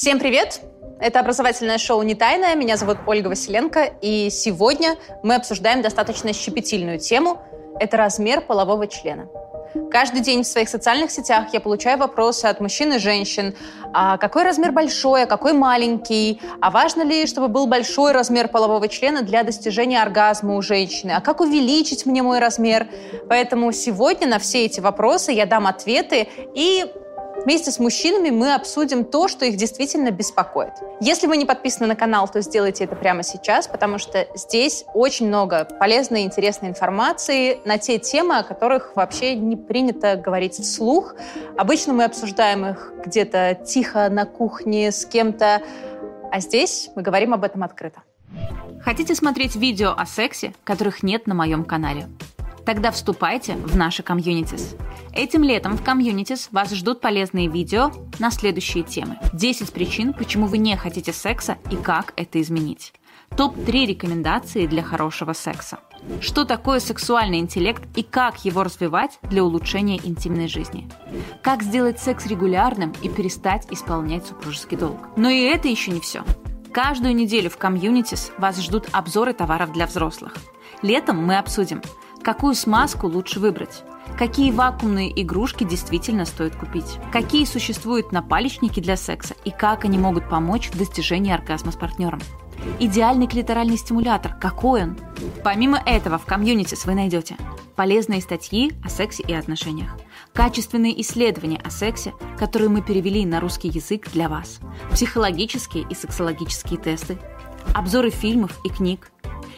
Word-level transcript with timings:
Всем 0.00 0.18
привет! 0.18 0.62
Это 0.98 1.20
образовательное 1.20 1.76
шоу 1.76 2.00
«Не 2.00 2.14
тайное». 2.14 2.54
Меня 2.54 2.78
зовут 2.78 2.96
Ольга 3.06 3.28
Василенко. 3.28 3.90
И 4.00 4.30
сегодня 4.30 4.96
мы 5.22 5.34
обсуждаем 5.34 5.82
достаточно 5.82 6.32
щепетильную 6.32 6.98
тему. 6.98 7.42
Это 7.78 7.98
размер 7.98 8.40
полового 8.40 8.86
члена. 8.86 9.28
Каждый 9.90 10.22
день 10.22 10.42
в 10.42 10.46
своих 10.46 10.70
социальных 10.70 11.10
сетях 11.10 11.48
я 11.52 11.60
получаю 11.60 11.98
вопросы 11.98 12.46
от 12.46 12.60
мужчин 12.60 12.94
и 12.94 12.98
женщин. 12.98 13.54
А 13.92 14.16
какой 14.16 14.44
размер 14.44 14.72
большой, 14.72 15.24
а 15.24 15.26
какой 15.26 15.52
маленький? 15.52 16.40
А 16.62 16.70
важно 16.70 17.02
ли, 17.02 17.26
чтобы 17.26 17.48
был 17.48 17.66
большой 17.66 18.12
размер 18.12 18.48
полового 18.48 18.88
члена 18.88 19.20
для 19.20 19.42
достижения 19.42 20.00
оргазма 20.00 20.56
у 20.56 20.62
женщины? 20.62 21.10
А 21.10 21.20
как 21.20 21.42
увеличить 21.42 22.06
мне 22.06 22.22
мой 22.22 22.38
размер? 22.38 22.88
Поэтому 23.28 23.70
сегодня 23.72 24.26
на 24.26 24.38
все 24.38 24.64
эти 24.64 24.80
вопросы 24.80 25.32
я 25.32 25.44
дам 25.44 25.66
ответы 25.66 26.26
и 26.54 26.86
Вместе 27.44 27.70
с 27.70 27.78
мужчинами 27.78 28.28
мы 28.28 28.54
обсудим 28.54 29.04
то, 29.04 29.26
что 29.26 29.46
их 29.46 29.56
действительно 29.56 30.10
беспокоит. 30.10 30.74
Если 31.00 31.26
вы 31.26 31.38
не 31.38 31.46
подписаны 31.46 31.86
на 31.86 31.96
канал, 31.96 32.28
то 32.28 32.42
сделайте 32.42 32.84
это 32.84 32.96
прямо 32.96 33.22
сейчас, 33.22 33.66
потому 33.66 33.96
что 33.98 34.26
здесь 34.34 34.84
очень 34.92 35.28
много 35.28 35.64
полезной 35.64 36.22
и 36.22 36.24
интересной 36.26 36.68
информации 36.68 37.58
на 37.64 37.78
те 37.78 37.98
темы, 37.98 38.38
о 38.38 38.42
которых 38.42 38.94
вообще 38.94 39.34
не 39.34 39.56
принято 39.56 40.16
говорить 40.16 40.54
вслух. 40.54 41.14
Обычно 41.56 41.94
мы 41.94 42.04
обсуждаем 42.04 42.66
их 42.66 42.92
где-то 43.06 43.58
тихо 43.66 44.10
на 44.10 44.26
кухне 44.26 44.92
с 44.92 45.06
кем-то, 45.06 45.62
а 46.30 46.40
здесь 46.40 46.90
мы 46.94 47.00
говорим 47.00 47.32
об 47.32 47.44
этом 47.44 47.62
открыто. 47.62 48.02
Хотите 48.82 49.14
смотреть 49.14 49.56
видео 49.56 49.94
о 49.96 50.04
сексе, 50.04 50.52
которых 50.64 51.02
нет 51.02 51.26
на 51.26 51.34
моем 51.34 51.64
канале? 51.64 52.08
Тогда 52.64 52.90
вступайте 52.90 53.56
в 53.56 53.76
наши 53.76 54.02
комьюнитис. 54.02 54.76
Этим 55.12 55.42
летом 55.42 55.76
в 55.76 55.82
комьюнитис 55.82 56.48
вас 56.52 56.72
ждут 56.72 57.00
полезные 57.00 57.48
видео 57.48 57.90
на 58.18 58.30
следующие 58.30 58.84
темы. 58.84 59.18
10 59.32 59.72
причин, 59.72 60.12
почему 60.12 60.46
вы 60.46 60.58
не 60.58 60.76
хотите 60.76 61.12
секса 61.12 61.58
и 61.70 61.76
как 61.76 62.12
это 62.16 62.40
изменить. 62.40 62.92
Топ-3 63.36 63.86
рекомендации 63.86 64.66
для 64.66 64.82
хорошего 64.82 65.32
секса. 65.32 65.78
Что 66.20 66.44
такое 66.44 66.80
сексуальный 66.80 67.38
интеллект 67.38 67.82
и 67.96 68.02
как 68.02 68.44
его 68.44 68.64
развивать 68.64 69.18
для 69.22 69.44
улучшения 69.44 70.00
интимной 70.02 70.48
жизни. 70.48 70.88
Как 71.42 71.62
сделать 71.62 72.00
секс 72.00 72.26
регулярным 72.26 72.92
и 73.02 73.08
перестать 73.08 73.66
исполнять 73.70 74.26
супружеский 74.26 74.76
долг. 74.76 75.08
Но 75.16 75.28
и 75.28 75.42
это 75.42 75.68
еще 75.68 75.90
не 75.90 76.00
все. 76.00 76.24
Каждую 76.72 77.14
неделю 77.14 77.50
в 77.50 77.56
комьюнитис 77.56 78.32
вас 78.38 78.60
ждут 78.60 78.88
обзоры 78.92 79.32
товаров 79.32 79.72
для 79.72 79.86
взрослых. 79.86 80.34
Летом 80.82 81.24
мы 81.24 81.36
обсудим, 81.36 81.82
Какую 82.22 82.54
смазку 82.54 83.06
лучше 83.06 83.40
выбрать? 83.40 83.82
Какие 84.18 84.50
вакуумные 84.50 85.10
игрушки 85.22 85.64
действительно 85.64 86.26
стоит 86.26 86.54
купить? 86.54 86.98
Какие 87.10 87.46
существуют 87.46 88.12
напалечники 88.12 88.80
для 88.80 88.96
секса 88.96 89.34
и 89.46 89.50
как 89.50 89.86
они 89.86 89.96
могут 89.96 90.28
помочь 90.28 90.68
в 90.68 90.76
достижении 90.76 91.32
оргазма 91.32 91.72
с 91.72 91.76
партнером? 91.76 92.20
Идеальный 92.78 93.26
клиторальный 93.26 93.78
стимулятор, 93.78 94.34
какой 94.34 94.82
он? 94.82 94.98
Помимо 95.42 95.82
этого, 95.86 96.18
в 96.18 96.26
комьюнити 96.26 96.76
вы 96.84 96.94
найдете 96.94 97.36
полезные 97.74 98.20
статьи 98.20 98.72
о 98.84 98.90
сексе 98.90 99.22
и 99.22 99.32
отношениях, 99.32 99.96
качественные 100.34 101.00
исследования 101.00 101.58
о 101.64 101.70
сексе, 101.70 102.12
которые 102.38 102.68
мы 102.68 102.82
перевели 102.82 103.24
на 103.24 103.40
русский 103.40 103.68
язык 103.68 104.10
для 104.12 104.28
вас, 104.28 104.60
психологические 104.92 105.86
и 105.88 105.94
сексологические 105.94 106.78
тесты, 106.78 107.16
обзоры 107.74 108.10
фильмов 108.10 108.60
и 108.64 108.68
книг, 108.68 109.10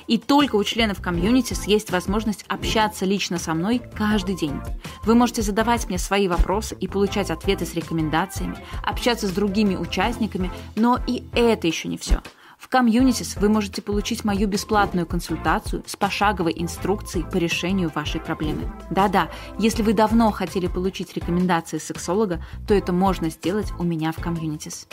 и 0.07 0.19
только 0.19 0.57
у 0.57 0.65
членов 0.65 1.01
комьюнити 1.01 1.55
есть 1.67 1.91
возможность 1.91 2.45
общаться 2.49 3.05
лично 3.05 3.39
со 3.39 3.55
мной 3.55 3.81
каждый 3.95 4.35
день. 4.35 4.61
Вы 5.05 5.15
можете 5.15 5.43
задавать 5.43 5.89
мне 5.89 5.99
свои 5.99 6.29
вопросы 6.29 6.77
и 6.79 6.89
получать 6.89 7.31
ответы 7.31 7.67
с 7.67 7.75
рекомендациями, 7.75 8.57
общаться 8.83 9.27
с 9.27 9.31
другими 9.31 9.77
участниками, 9.77 10.51
но 10.77 10.99
и 11.07 11.25
это 11.35 11.67
еще 11.67 11.89
не 11.89 11.99
все– 11.99 12.23
Communities 12.73 13.39
вы 13.39 13.51
можете 13.51 13.83
получить 13.83 14.25
мою 14.25 14.49
бесплатную 14.49 15.07
консультацию 15.07 15.85
с 15.87 15.95
пошаговой 15.95 16.55
инструкцией 16.57 17.27
по 17.31 17.37
решению 17.37 17.93
вашей 17.95 18.19
проблемы. 18.19 18.73
Да-да, 18.89 19.29
если 19.59 19.83
вы 19.83 19.93
давно 19.93 20.31
хотели 20.31 20.69
получить 20.69 21.15
рекомендации 21.15 21.77
сексолога, 21.77 22.43
то 22.67 22.73
это 22.73 22.95
можно 22.95 23.29
сделать 23.29 23.71
у 23.79 23.83
меня 23.83 24.11
в 24.13 24.19
Communities. 24.19 24.87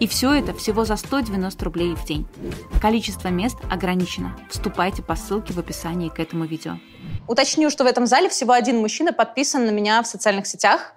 И 0.00 0.06
все 0.06 0.32
это 0.32 0.54
всего 0.54 0.86
за 0.86 0.96
190 0.96 1.62
рублей 1.62 1.94
в 1.94 2.06
день. 2.06 2.26
Количество 2.80 3.28
мест 3.28 3.58
ограничено. 3.70 4.34
Вступайте 4.48 5.02
по 5.02 5.14
ссылке 5.14 5.52
в 5.52 5.58
описании 5.58 6.08
к 6.08 6.18
этому 6.18 6.46
видео. 6.46 6.78
Уточню, 7.28 7.68
что 7.68 7.84
в 7.84 7.86
этом 7.86 8.06
зале 8.06 8.30
всего 8.30 8.54
один 8.54 8.78
мужчина 8.78 9.12
подписан 9.12 9.66
на 9.66 9.70
меня 9.70 10.02
в 10.02 10.06
социальных 10.06 10.46
сетях. 10.46 10.94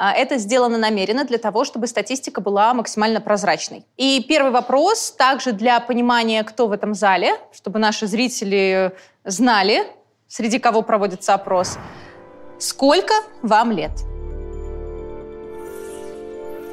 А, 0.00 0.12
это 0.12 0.38
сделано 0.38 0.78
намеренно 0.78 1.24
для 1.24 1.38
того, 1.38 1.64
чтобы 1.64 1.88
статистика 1.88 2.40
была 2.40 2.72
максимально 2.72 3.20
прозрачной. 3.20 3.84
И 3.96 4.24
первый 4.28 4.52
вопрос 4.52 5.10
также 5.10 5.50
для 5.50 5.80
понимания, 5.80 6.44
кто 6.44 6.68
в 6.68 6.72
этом 6.72 6.94
зале, 6.94 7.34
чтобы 7.52 7.80
наши 7.80 8.06
зрители 8.06 8.92
знали, 9.24 9.82
среди 10.28 10.60
кого 10.60 10.82
проводится 10.82 11.34
опрос. 11.34 11.78
Сколько 12.60 13.12
вам 13.42 13.72
лет? 13.72 13.90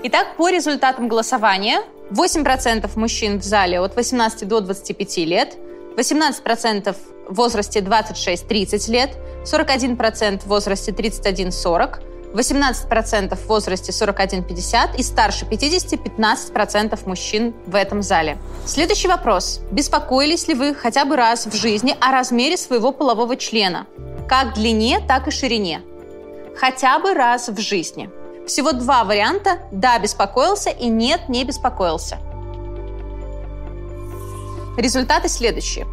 Итак, 0.03 0.35
по 0.37 0.49
результатам 0.49 1.07
голосования 1.07 1.81
8% 2.11 2.87
мужчин 2.95 3.39
в 3.39 3.43
зале 3.43 3.79
от 3.79 3.95
18 3.95 4.47
до 4.47 4.61
25 4.61 5.17
лет, 5.25 5.57
18% 5.97 6.95
в 7.27 7.33
возрасте 7.33 7.79
26-30 7.79 8.91
лет, 8.91 9.17
41% 9.45 10.41
в 10.41 10.45
возрасте 10.45 10.91
31-40, 10.91 12.14
18% 12.33 13.35
в 13.35 13.47
возрасте 13.47 13.91
41-50 13.91 14.97
и 14.97 15.03
старше 15.03 15.45
50 15.45 15.93
15% 15.93 16.99
мужчин 17.07 17.53
в 17.65 17.75
этом 17.75 18.01
зале. 18.01 18.37
Следующий 18.65 19.07
вопрос. 19.07 19.61
Беспокоились 19.71 20.47
ли 20.47 20.53
вы 20.53 20.73
хотя 20.73 21.05
бы 21.05 21.15
раз 21.15 21.45
в 21.45 21.55
жизни 21.55 21.95
о 21.99 22.11
размере 22.11 22.57
своего 22.57 22.91
полового 22.91 23.35
члена? 23.35 23.87
Как 24.27 24.53
длине, 24.55 24.99
так 25.07 25.27
и 25.27 25.31
ширине. 25.31 25.81
Хотя 26.57 26.99
бы 26.99 27.13
раз 27.13 27.49
в 27.49 27.59
жизни. 27.59 28.09
Всего 28.47 28.71
два 28.73 29.03
варианта 29.03 29.59
«да, 29.71 29.97
беспокоился» 29.99 30.69
и 30.69 30.87
«нет, 30.87 31.29
не 31.29 31.43
беспокоился». 31.43 32.19
Результаты 34.77 35.29
следующие. 35.29 35.87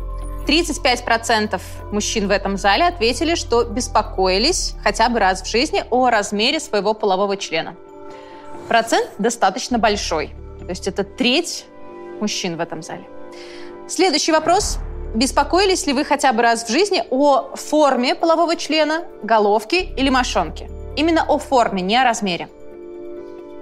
35% 0.47 1.61
мужчин 1.93 2.29
в 2.29 2.31
этом 2.31 2.57
зале 2.57 2.87
ответили, 2.87 3.35
что 3.35 3.65
беспокоились 3.65 4.75
хотя 4.83 5.09
бы 5.09 5.19
раз 5.19 5.43
в 5.43 5.47
жизни 5.47 5.85
о 5.91 6.11
размере 6.11 6.61
своего 6.61 6.95
полового 6.95 7.37
члена. 7.37 7.77
Процент 8.69 9.11
достаточно 9.19 9.79
большой. 9.79 10.35
То 10.61 10.69
есть 10.69 10.89
это 10.89 11.05
треть 11.05 11.67
мужчин 12.21 12.57
в 12.57 12.61
этом 12.61 12.83
зале. 12.83 13.05
Следующий 13.89 14.33
вопрос. 14.33 14.79
Беспокоились 15.15 15.87
ли 15.87 15.93
вы 15.93 16.05
хотя 16.05 16.33
бы 16.33 16.43
раз 16.43 16.65
в 16.65 16.71
жизни 16.71 17.05
о 17.11 17.55
форме 17.55 18.15
полового 18.15 18.57
члена, 18.57 19.05
головки 19.23 19.75
или 19.75 20.09
мошонки? 20.09 20.71
Именно 20.97 21.25
о 21.29 21.39
форме, 21.39 21.83
не 21.83 21.97
о 21.97 22.05
размере. 22.05 22.49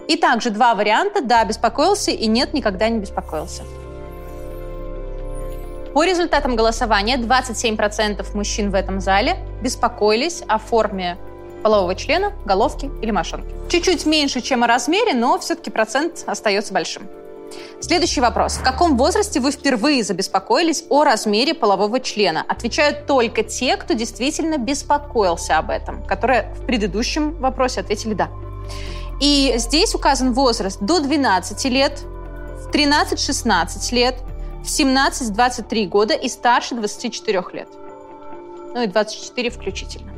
И 0.07 0.17
также 0.17 0.51
два 0.51 0.75
варианта 0.75 1.23
«да, 1.23 1.45
беспокоился» 1.45 2.11
и 2.11 2.27
«нет, 2.27 2.53
никогда 2.53 2.89
не 2.89 2.99
беспокоился». 2.99 3.65
По 5.95 6.05
результатам 6.05 6.55
голосования 6.55 7.17
27% 7.17 8.25
мужчин 8.37 8.71
в 8.71 8.75
этом 8.75 9.01
зале 9.01 9.39
беспокоились 9.61 10.43
о 10.47 10.59
форме 10.59 11.19
полового 11.63 11.95
члена, 11.95 12.33
головки 12.45 12.91
или 13.03 13.11
мошонки. 13.11 13.53
Чуть-чуть 13.69 14.07
меньше, 14.07 14.41
чем 14.41 14.63
о 14.63 14.67
размере, 14.67 15.15
но 15.15 15.39
все-таки 15.39 15.71
процент 15.71 16.25
остается 16.27 16.73
большим. 16.73 17.09
Следующий 17.81 18.21
вопрос. 18.21 18.55
В 18.55 18.63
каком 18.63 18.97
возрасте 18.97 19.41
вы 19.41 19.51
впервые 19.51 20.05
забеспокоились 20.05 20.85
о 20.89 21.03
размере 21.03 21.55
полового 21.55 21.99
члена? 21.99 22.45
Отвечают 22.47 23.07
только 23.07 23.43
те, 23.43 23.77
кто 23.77 23.95
действительно 23.95 24.59
беспокоился 24.59 25.59
об 25.59 25.71
этом, 25.71 26.05
которые 26.05 26.55
в 26.57 26.67
предыдущем 26.67 27.35
вопросе 27.41 27.81
ответили 27.81 28.15
«да». 28.15 28.29
И 29.21 29.55
здесь 29.57 29.95
указан 29.95 30.33
возраст 30.33 30.81
до 30.81 31.01
12 31.01 31.65
лет, 31.67 32.01
в 32.01 32.71
13-16 32.73 33.95
лет, 33.95 34.15
17-23 34.65 35.87
года 35.87 36.15
и 36.15 36.29
старше 36.29 36.75
24 36.75 37.45
лет. 37.53 37.69
Ну 38.75 38.83
и 38.83 38.87
24 38.87 39.51
включительно. 39.51 40.13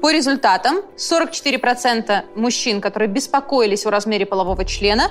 По 0.00 0.12
результатам, 0.12 0.76
44% 0.96 2.24
мужчин, 2.36 2.80
которые 2.80 3.08
беспокоились 3.08 3.84
о 3.84 3.90
размере 3.90 4.26
полового 4.26 4.64
члена, 4.64 5.10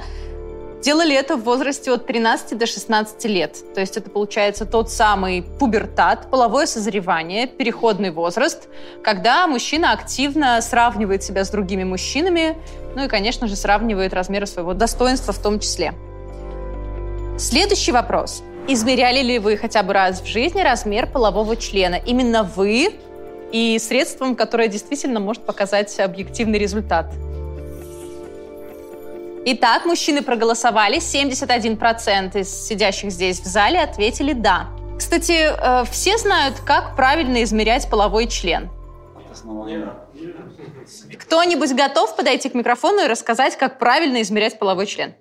делали 0.82 1.14
это 1.14 1.36
в 1.36 1.44
возрасте 1.44 1.92
от 1.92 2.08
13 2.08 2.58
до 2.58 2.66
16 2.66 3.26
лет. 3.26 3.58
То 3.74 3.82
есть 3.82 3.98
это 3.98 4.10
получается 4.10 4.66
тот 4.66 4.90
самый 4.90 5.44
пубертат, 5.60 6.30
половое 6.30 6.66
созревание, 6.66 7.48
переходный 7.48 8.12
возраст, 8.12 8.70
когда 9.04 9.46
мужчина 9.48 9.92
активно 9.92 10.62
сравнивает 10.62 11.22
себя 11.22 11.44
с 11.44 11.50
другими 11.50 11.84
мужчинами, 11.84 12.58
ну 12.96 13.04
и, 13.04 13.08
конечно 13.10 13.48
же, 13.48 13.58
сравнивает 13.58 14.14
размеры 14.14 14.48
своего 14.48 14.74
достоинства 14.74 15.34
в 15.34 15.40
том 15.40 15.60
числе. 15.60 15.94
Следующий 17.38 17.92
вопрос. 17.92 18.42
Измеряли 18.68 19.22
ли 19.22 19.38
вы 19.38 19.58
хотя 19.58 19.84
бы 19.84 19.94
раз 19.94 20.22
в 20.22 20.26
жизни 20.26 20.62
размер 20.62 21.06
полового 21.06 21.56
члена? 21.56 21.96
Именно 21.96 22.42
вы 22.42 22.96
и 23.52 23.78
средством, 23.78 24.36
которое 24.36 24.68
действительно 24.68 25.20
может 25.20 25.44
показать 25.46 26.00
объективный 26.00 26.58
результат. 26.58 27.14
Итак, 29.46 29.86
мужчины 29.86 30.24
проголосовали, 30.24 30.98
71% 30.98 32.40
из 32.40 32.68
сидящих 32.68 33.12
здесь 33.12 33.40
в 33.40 33.46
зале 33.46 33.82
ответили 33.82 34.34
«да». 34.34 34.68
Кстати, 34.98 35.34
э, 35.34 35.86
все 35.92 36.18
знают, 36.18 36.56
как 36.66 36.96
правильно 36.96 37.44
измерять 37.44 37.88
половой 37.88 38.28
член. 38.28 38.72
Кто-нибудь 41.20 41.76
готов 41.76 42.16
подойти 42.16 42.50
к 42.50 42.56
микрофону 42.56 43.06
и 43.06 43.08
рассказать, 43.08 43.56
как 43.58 43.78
правильно 43.78 44.24
измерять 44.24 44.58
половой 44.58 44.88
член? 44.88 45.14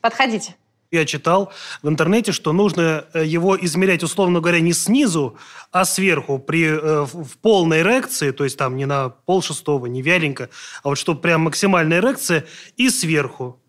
Подходите. 0.00 0.56
Я 0.90 1.04
читал 1.04 1.52
в 1.82 1.88
интернете, 1.88 2.32
что 2.32 2.52
нужно 2.52 3.04
э, 3.14 3.24
его 3.24 3.56
измерять, 3.56 4.02
условно 4.02 4.40
говоря, 4.40 4.58
не 4.58 4.72
снизу, 4.72 5.36
а 5.70 5.84
сверху 5.84 6.40
при, 6.40 6.66
э, 6.66 7.04
в 7.04 7.38
полной 7.38 7.80
эрекции, 7.80 8.32
то 8.32 8.42
есть 8.42 8.58
там 8.58 8.76
не 8.76 8.86
на 8.86 9.10
пол 9.10 9.40
шестого, 9.40 9.86
не 9.86 10.02
вяленько, 10.02 10.50
а 10.82 10.88
вот 10.88 10.98
чтобы 10.98 11.20
прям 11.20 11.42
максимальная 11.42 11.98
эрекция 11.98 12.44
и 12.76 12.90
сверху. 12.90 13.60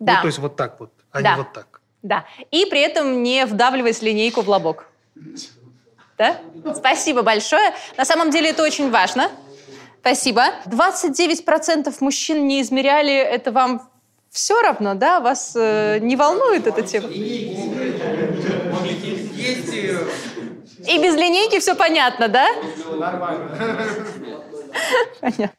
Да. 0.00 0.16
Ну, 0.16 0.20
то 0.22 0.26
есть 0.26 0.38
вот 0.40 0.56
так 0.56 0.80
вот, 0.80 0.90
а 1.12 1.22
да. 1.22 1.30
не 1.30 1.36
вот 1.38 1.52
так. 1.52 1.80
Да. 2.02 2.26
И 2.50 2.66
при 2.66 2.80
этом 2.80 3.22
не 3.22 3.46
вдавливать 3.46 4.02
линейку 4.02 4.42
в 4.42 4.48
лобок. 4.48 4.88
Да? 6.18 6.40
Спасибо 6.74 7.22
большое. 7.22 7.72
На 7.96 8.04
самом 8.04 8.30
деле 8.30 8.50
это 8.50 8.64
очень 8.64 8.90
важно. 8.90 9.30
Спасибо. 10.00 10.42
29% 10.66 11.94
мужчин 12.00 12.46
не 12.46 12.60
измеряли. 12.60 13.14
Это 13.14 13.52
вам 13.52 13.88
все 14.34 14.60
равно, 14.60 14.94
да? 14.94 15.20
Вас 15.20 15.52
э, 15.54 16.00
не 16.00 16.16
волнует 16.16 16.66
эта 16.66 16.82
тема? 16.82 17.08
И 17.08 17.22
без 20.98 21.14
линейки 21.14 21.60
все 21.60 21.76
понятно, 21.76 22.28
да? 22.28 22.48
Понятно. 25.20 25.50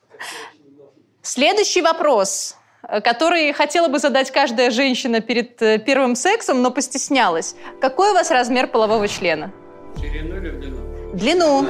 Следующий 1.21 1.81
вопрос 1.81 2.57
который 3.03 3.51
хотела 3.51 3.87
бы 3.87 3.97
задать 3.97 4.29
каждая 4.29 4.69
женщина 4.69 5.19
перед 5.19 5.59
э, 5.59 5.79
первым 5.79 6.15
сексом, 6.15 6.61
но 6.61 6.69
постеснялась. 6.69 7.55
Какой 7.81 8.11
у 8.11 8.13
вас 8.13 8.29
размер 8.29 8.67
полового 8.67 9.07
члена? 9.07 9.51
Ширину 9.99 10.37
или 10.37 10.51
длину? 10.51 10.84
Длину. 11.15 11.65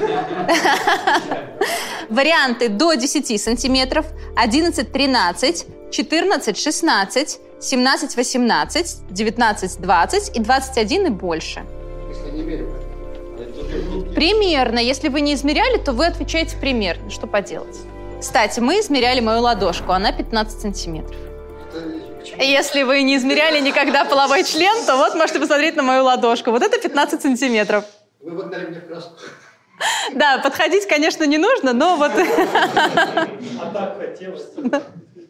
Варианты 2.09 2.69
до 2.69 2.94
10 2.94 3.42
сантиметров, 3.42 4.06
11-13, 4.36 5.65
14-16, 5.92 7.39
17-18, 7.59 9.09
19-20 9.09 10.31
и 10.33 10.39
21 10.39 11.06
и 11.06 11.09
больше. 11.09 11.65
Примерно. 14.15 14.80
Если 14.80 15.09
вы 15.09 15.21
не 15.21 15.33
измеряли, 15.33 15.77
то 15.77 15.94
вы 15.94 16.07
отвечаете 16.07 16.57
примерно. 16.57 17.09
Что 17.09 17.27
поделать? 17.27 17.77
Кстати, 18.19 18.59
мы 18.59 18.80
измеряли 18.80 19.19
мою 19.19 19.42
ладошку, 19.42 19.92
она 19.92 20.12
15 20.12 20.62
сантиметров. 20.62 21.18
Если 22.39 22.83
вы 22.83 23.03
не 23.03 23.18
измеряли 23.18 23.59
никогда 23.59 24.06
половой 24.06 24.44
член, 24.44 24.86
то 24.86 24.97
вот 24.97 25.15
можете 25.15 25.39
посмотреть 25.39 25.75
на 25.75 25.83
мою 25.83 26.03
ладошку. 26.03 26.51
Вот 26.51 26.63
это 26.63 26.80
15 26.80 27.21
сантиметров. 27.21 27.86
Вы 28.25 28.36
вогнали 28.36 28.66
мне 28.66 28.80
в 28.80 28.88
краску. 28.88 29.12
Да, 30.16 30.39
подходить, 30.39 30.88
конечно, 30.88 31.25
не 31.25 31.38
нужно, 31.38 31.74
но 31.74 31.95
вот... 31.95 32.12
А 32.12 33.72
так 33.72 33.98
хотелось. 34.00 34.48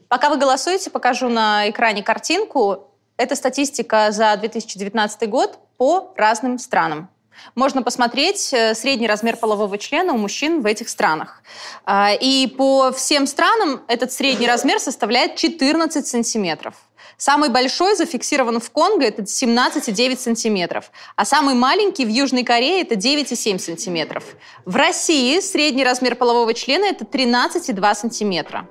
Пока 0.08 0.30
вы 0.30 0.38
голосуете, 0.38 0.90
покажу 0.90 1.28
на 1.28 1.70
экране 1.70 2.04
картинку. 2.04 2.92
Это 3.18 3.36
статистика 3.36 4.12
за 4.12 4.38
2019 4.38 5.30
год 5.30 5.60
по 5.78 6.14
разным 6.16 6.58
странам 6.58 7.10
можно 7.54 7.84
посмотреть 7.84 8.54
э, 8.54 8.74
средний 8.76 9.08
размер 9.08 9.38
полового 9.38 9.78
члена 9.78 10.14
у 10.14 10.18
мужчин 10.18 10.62
в 10.62 10.66
этих 10.66 10.90
странах. 10.90 11.42
А, 11.86 12.12
и 12.14 12.48
по 12.48 12.92
всем 12.92 13.28
странам 13.28 13.84
этот 13.88 14.12
средний 14.12 14.48
размер 14.48 14.80
составляет 14.80 15.36
14 15.36 16.08
сантиметров. 16.08 16.76
Самый 17.18 17.50
большой 17.50 17.96
зафиксирован 17.96 18.60
в 18.60 18.70
Конго, 18.72 19.06
это 19.06 19.24
17,9 19.24 20.18
сантиметров. 20.18 20.92
А 21.16 21.26
самый 21.26 21.56
маленький 21.56 22.06
в 22.06 22.10
Южной 22.10 22.44
Корее 22.44 22.82
это 22.82 22.96
9,7 22.96 23.60
сантиметров. 23.60 24.24
В 24.66 24.76
России 24.76 25.40
средний 25.40 25.84
размер 25.84 26.16
полового 26.16 26.54
члена 26.54 26.86
это 26.86 27.06
13,2 27.06 27.96
сантиметра. 27.96 28.68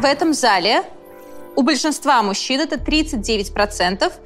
В 0.00 0.04
этом 0.04 0.32
зале 0.32 0.84
у 1.56 1.62
большинства 1.62 2.22
мужчин 2.22 2.60
это 2.60 2.78
39 2.78 3.52
процентов– 3.52 4.14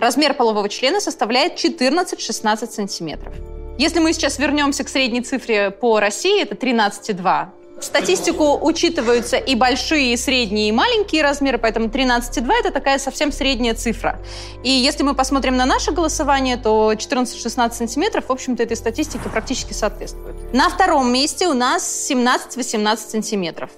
Размер 0.00 0.34
полового 0.34 0.68
члена 0.68 1.00
составляет 1.00 1.54
14-16 1.54 2.70
сантиметров. 2.70 3.34
Если 3.78 3.98
мы 3.98 4.12
сейчас 4.12 4.38
вернемся 4.38 4.84
к 4.84 4.88
средней 4.88 5.22
цифре 5.22 5.70
по 5.70 5.98
России, 5.98 6.40
это 6.40 6.54
13,2. 6.54 7.48
В 7.80 7.84
статистику 7.84 8.58
учитываются 8.60 9.36
и 9.36 9.54
большие, 9.54 10.12
и 10.12 10.16
средние, 10.16 10.70
и 10.70 10.72
маленькие 10.72 11.22
размеры, 11.22 11.58
поэтому 11.58 11.86
13,2– 11.86 12.52
это 12.60 12.72
такая 12.72 12.98
совсем 12.98 13.30
средняя 13.30 13.74
цифра. 13.74 14.18
И 14.64 14.70
если 14.70 15.04
мы 15.04 15.14
посмотрим 15.14 15.56
на 15.56 15.64
наше 15.64 15.92
голосование, 15.92 16.56
то 16.56 16.92
14-16 16.92 17.72
сантиметров, 17.72 18.24
в 18.28 18.32
общем-то, 18.32 18.64
этой 18.64 18.76
статистике 18.76 19.28
практически 19.28 19.74
соответствует. 19.74 20.34
На 20.52 20.68
втором 20.68 21.12
месте 21.12 21.46
у 21.46 21.54
нас 21.54 22.10
17-18 22.10 22.96
сантиметров. 22.96 23.70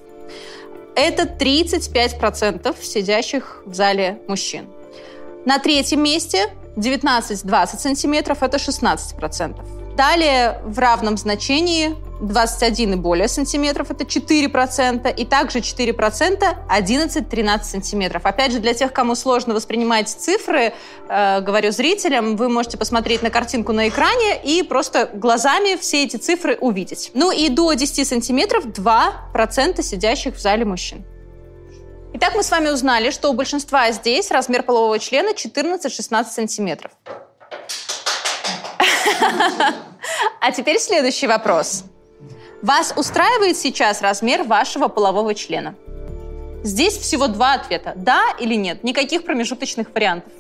Это 0.94 1.24
35% 1.24 2.74
сидящих 2.82 3.62
в 3.66 3.74
зале 3.74 4.18
мужчин. 4.26 4.66
На 5.44 5.58
третьем 5.58 6.02
месте 6.02 6.50
19-20 6.76 7.78
сантиметров– 7.78 8.38
это 8.42 8.56
16%. 8.56 9.94
Далее 9.96 10.62
в 10.64 10.78
равном 10.78 11.18
значении 11.18 11.94
21 12.20 12.92
и 12.92 12.96
более 12.96 13.28
сантиметров– 13.28 13.88
это 13.90 14.04
4%, 14.04 15.14
и 15.14 15.24
также 15.24 15.58
4% 15.58 16.56
11-13 16.68 17.62
сантиметров. 17.62 18.22
Опять 18.24 18.52
же, 18.52 18.58
для 18.58 18.74
тех, 18.74 18.92
кому 18.92 19.14
сложно 19.14 19.54
воспринимать 19.54 20.08
цифры, 20.08 20.72
э, 21.08 21.40
говорю 21.40 21.72
зрителям, 21.72 22.36
вы 22.36 22.48
можете 22.48 22.78
посмотреть 22.78 23.22
на 23.22 23.30
картинку 23.30 23.72
на 23.72 23.88
экране 23.88 24.40
и 24.42 24.62
просто 24.62 25.10
глазами 25.12 25.76
все 25.76 26.04
эти 26.04 26.16
цифры 26.16 26.56
увидеть. 26.60 27.10
Ну 27.14 27.32
и 27.32 27.48
до 27.48 27.72
10 27.72 28.06
сантиметров 28.06 28.66
2% 28.66 29.82
сидящих 29.82 30.34
в 30.34 30.40
зале 30.40 30.64
мужчин. 30.64 31.04
Итак, 32.12 32.34
мы 32.34 32.42
с 32.42 32.50
вами 32.50 32.68
узнали, 32.68 33.10
что 33.10 33.30
у 33.30 33.34
большинства 33.34 33.90
здесь 33.92 34.30
размер 34.30 34.64
полового 34.64 34.98
члена 34.98 35.30
14-16 35.30 36.24
сантиметров. 36.24 36.92
А 40.42 40.52
теперь 40.52 40.78
следующий 40.78 41.26
вопрос. 41.26 41.84
Вас 42.62 42.92
устраивает 42.94 43.56
сейчас 43.56 44.02
размер 44.02 44.42
вашего 44.42 44.88
полового 44.88 45.34
члена? 45.34 45.74
Здесь 46.62 46.98
всего 46.98 47.26
два 47.26 47.54
ответа– 47.54 47.94
да 47.96 48.22
или 48.38 48.54
нет, 48.54 48.84
никаких 48.84 49.24
промежуточных 49.24 49.88
вариантов. 49.94 50.30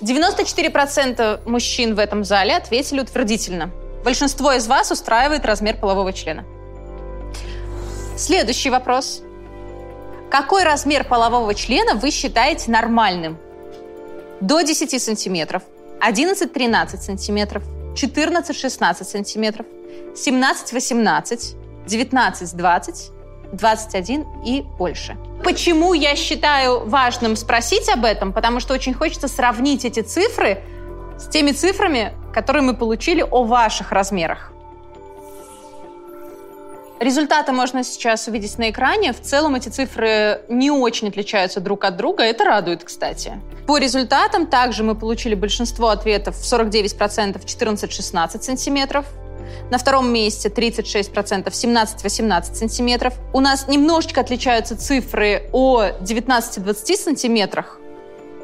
94% 0.00 1.46
мужчин 1.46 1.94
в 1.94 1.98
этом 1.98 2.24
зале 2.24 2.56
ответили 2.56 3.00
утвердительно. 3.00 3.70
Большинство 4.04 4.52
из 4.52 4.66
вас 4.66 4.90
устраивает 4.90 5.44
размер 5.44 5.76
полового 5.76 6.14
члена. 6.14 6.44
Следующий 8.16 8.70
вопрос. 8.70 9.22
Какой 10.30 10.64
размер 10.64 11.04
полового 11.04 11.54
члена 11.54 11.94
вы 11.94 12.10
считаете 12.10 12.70
нормальным? 12.70 13.36
До 14.40 14.62
10 14.62 15.02
сантиметров, 15.02 15.62
11-13 16.00 16.98
сантиметров, 16.98 17.62
14-16 17.94 19.04
сантиметров, 19.04 19.66
17-18, 20.14 21.65
19-20, 21.86 23.12
21 23.52 24.26
и 24.44 24.62
больше. 24.78 25.16
Почему 25.44 25.94
я 25.94 26.16
считаю 26.16 26.86
важным 26.86 27.36
спросить 27.36 27.88
об 27.88 28.04
этом? 28.04 28.32
Потому 28.32 28.60
что 28.60 28.74
очень 28.74 28.94
хочется 28.94 29.28
сравнить 29.28 29.84
эти 29.84 30.00
цифры 30.00 30.62
с 31.18 31.28
теми 31.28 31.52
цифрами, 31.52 32.12
которые 32.34 32.62
мы 32.62 32.74
получили 32.74 33.22
о 33.22 33.44
ваших 33.44 33.92
размерах. 33.92 34.52
Результаты 36.98 37.52
можно 37.52 37.84
сейчас 37.84 38.26
увидеть 38.26 38.56
на 38.56 38.70
экране. 38.70 39.12
В 39.12 39.20
целом 39.20 39.54
эти 39.54 39.68
цифры 39.68 40.40
не 40.48 40.70
очень 40.70 41.08
отличаются 41.08 41.60
друг 41.60 41.84
от 41.84 41.96
друга. 41.96 42.22
Это 42.22 42.44
радует, 42.44 42.84
кстати. 42.84 43.38
По 43.66 43.76
результатам 43.76 44.46
также 44.46 44.82
мы 44.82 44.94
получили 44.94 45.34
большинство 45.34 45.88
ответов 45.88 46.36
49% 46.36 47.44
14-16 47.44 48.42
сантиметров. 48.42 49.04
На 49.70 49.78
втором 49.78 50.12
месте 50.12 50.48
36% 50.48 51.46
17-18 51.46 52.54
сантиметров. 52.54 53.14
У 53.32 53.40
нас 53.40 53.68
немножечко 53.68 54.20
отличаются 54.20 54.76
цифры 54.76 55.48
о 55.52 55.86
19-20 56.00 56.96
сантиметрах. 56.96 57.80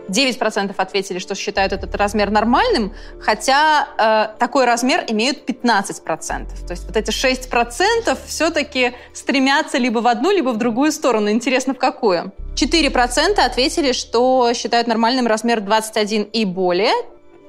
9% 0.09 0.75
ответили, 0.77 1.19
что 1.19 1.35
считают 1.35 1.73
этот 1.73 1.95
размер 1.95 2.31
нормальным, 2.31 2.93
хотя 3.21 3.89
э, 3.97 4.39
такой 4.39 4.65
размер 4.65 5.05
имеют 5.09 5.49
15%. 5.49 6.67
То 6.67 6.71
есть 6.71 6.85
вот 6.87 6.97
эти 6.97 7.11
6% 7.11 8.19
все-таки 8.27 8.93
стремятся 9.13 9.79
либо 9.79 10.01
в 10.01 10.07
одну, 10.07 10.31
либо 10.31 10.51
в 10.51 10.59
другую 10.59 10.93
сторону. 10.93 11.31
Интересно, 11.31 11.75
в 11.75 11.79
какую? 11.79 12.33
4% 12.55 13.41
ответили, 13.41 13.93
что 13.93 14.53
считают 14.55 14.87
нормальным 14.87 15.27
размер 15.27 15.61
21 15.61 16.25
и 16.25 16.45
более. 16.45 16.93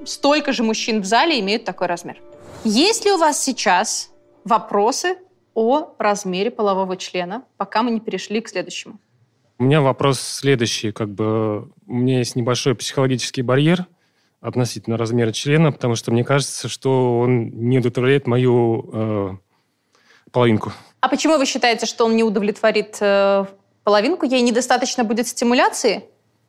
Столько 0.05 0.53
же 0.53 0.63
мужчин 0.63 1.01
в 1.01 1.05
зале 1.05 1.39
имеют 1.39 1.65
такой 1.65 1.88
размер. 1.88 2.17
Есть 2.65 3.03
ли 3.03 3.12
у 3.12 3.17
вас 3.17 3.43
сейчас 3.43 4.10
вопросы 4.46 5.17
о 5.53 5.96
размере 6.00 6.50
полового 6.50 6.96
члена, 6.96 7.43
пока 7.58 7.84
мы 7.84 7.91
не 7.91 8.00
перешли 8.00 8.39
к 8.39 8.48
следующему? 8.48 9.00
У 9.60 9.63
меня 9.65 9.82
вопрос 9.82 10.20
следующий. 10.20 10.91
Как 10.93 11.10
бы 11.10 11.70
у 11.88 11.93
меня 11.93 12.20
есть 12.20 12.38
небольшой 12.38 12.74
психологический 12.75 13.41
барьер 13.41 13.86
относительно 14.39 14.98
размера 14.98 15.34
члена, 15.34 15.74
потому 15.74 15.96
что 15.96 16.12
мне 16.12 16.24
кажется, 16.24 16.70
что 16.70 17.20
он 17.20 17.50
не 17.50 17.79
удовлетворяет 17.79 18.27
мою 18.27 18.89
э, 18.93 19.32
половинку. 20.32 20.72
А 21.01 21.10
почему 21.10 21.38
вы 21.38 21.46
считаете, 21.46 21.86
что 21.86 22.05
он 22.05 22.15
не 22.15 22.24
удовлетворит 22.24 22.98
э, 23.01 23.46
половинку? 23.84 24.25
Ей 24.25 24.41
недостаточно 24.41 25.03
будет 25.03 25.27
стимуляции? 25.27 26.05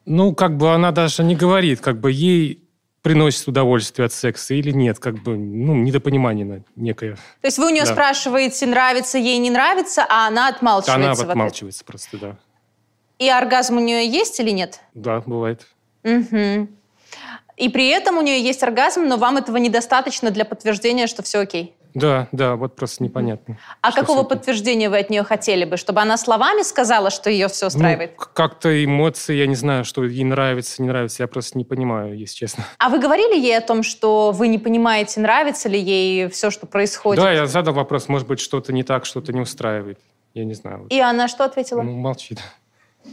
Ну, 0.06 0.32
как 0.34 0.56
бы 0.56 0.72
она 0.72 0.92
даже 0.92 1.24
не 1.24 1.34
говорит, 1.34 1.80
как 1.80 1.98
бы 1.98 2.12
ей 2.12 2.63
приносит 3.04 3.46
удовольствие 3.46 4.06
от 4.06 4.14
секса 4.14 4.54
или 4.54 4.70
нет, 4.70 4.98
как 4.98 5.22
бы, 5.22 5.36
ну, 5.36 5.74
недопонимание 5.74 6.64
некое. 6.74 7.16
То 7.42 7.46
есть 7.46 7.58
вы 7.58 7.66
у 7.66 7.70
нее 7.70 7.84
Да. 7.84 7.92
спрашиваете, 7.92 8.64
нравится 8.66 9.18
ей, 9.18 9.36
не 9.36 9.50
нравится, 9.50 10.06
а 10.08 10.26
она 10.26 10.48
отмалчивается 10.48 10.94
Она 10.94 11.12
отмалчивается 11.12 11.84
просто, 11.84 12.16
да. 12.18 12.36
И 13.18 13.28
оргазм 13.28 13.76
у 13.76 13.80
нее 13.80 14.08
есть 14.08 14.40
или 14.40 14.50
нет? 14.50 14.80
Да, 14.94 15.20
бывает. 15.20 15.66
Мгм. 16.02 16.74
И 17.58 17.68
при 17.68 17.88
этом 17.88 18.16
у 18.16 18.22
нее 18.22 18.42
есть 18.42 18.62
оргазм, 18.62 19.02
но 19.06 19.18
вам 19.18 19.36
этого 19.36 19.58
недостаточно 19.58 20.30
для 20.30 20.46
подтверждения, 20.46 21.06
что 21.06 21.22
все 21.22 21.40
окей. 21.40 21.76
Да, 21.94 22.28
да, 22.32 22.56
вот 22.56 22.74
просто 22.74 23.04
непонятно. 23.04 23.56
А 23.80 23.92
какого 23.92 24.20
этим. 24.20 24.28
подтверждения 24.28 24.90
вы 24.90 24.98
от 24.98 25.10
нее 25.10 25.22
хотели 25.22 25.64
бы? 25.64 25.76
Чтобы 25.76 26.00
она 26.00 26.16
словами 26.16 26.62
сказала, 26.62 27.10
что 27.10 27.30
ее 27.30 27.46
все 27.48 27.68
устраивает? 27.68 28.14
Ну, 28.18 28.24
как-то 28.34 28.84
эмоции, 28.84 29.36
я 29.36 29.46
не 29.46 29.54
знаю, 29.54 29.84
что 29.84 30.04
ей 30.04 30.24
нравится, 30.24 30.82
не 30.82 30.88
нравится, 30.88 31.22
я 31.22 31.28
просто 31.28 31.56
не 31.56 31.64
понимаю, 31.64 32.18
если 32.18 32.34
честно. 32.34 32.64
А 32.78 32.88
вы 32.88 32.98
говорили 32.98 33.38
ей 33.38 33.56
о 33.56 33.60
том, 33.60 33.84
что 33.84 34.32
вы 34.32 34.48
не 34.48 34.58
понимаете, 34.58 35.20
нравится 35.20 35.68
ли 35.68 35.78
ей 35.78 36.28
все, 36.30 36.50
что 36.50 36.66
происходит? 36.66 37.22
Да, 37.22 37.30
я 37.32 37.46
задал 37.46 37.74
вопрос, 37.74 38.08
может 38.08 38.26
быть, 38.26 38.40
что-то 38.40 38.72
не 38.72 38.82
так, 38.82 39.06
что-то 39.06 39.32
не 39.32 39.40
устраивает. 39.40 40.00
Я 40.34 40.44
не 40.44 40.54
знаю. 40.54 40.86
И 40.90 40.98
она 40.98 41.28
что 41.28 41.44
ответила? 41.44 41.82
Ну, 41.82 41.92
молчит. 41.92 42.40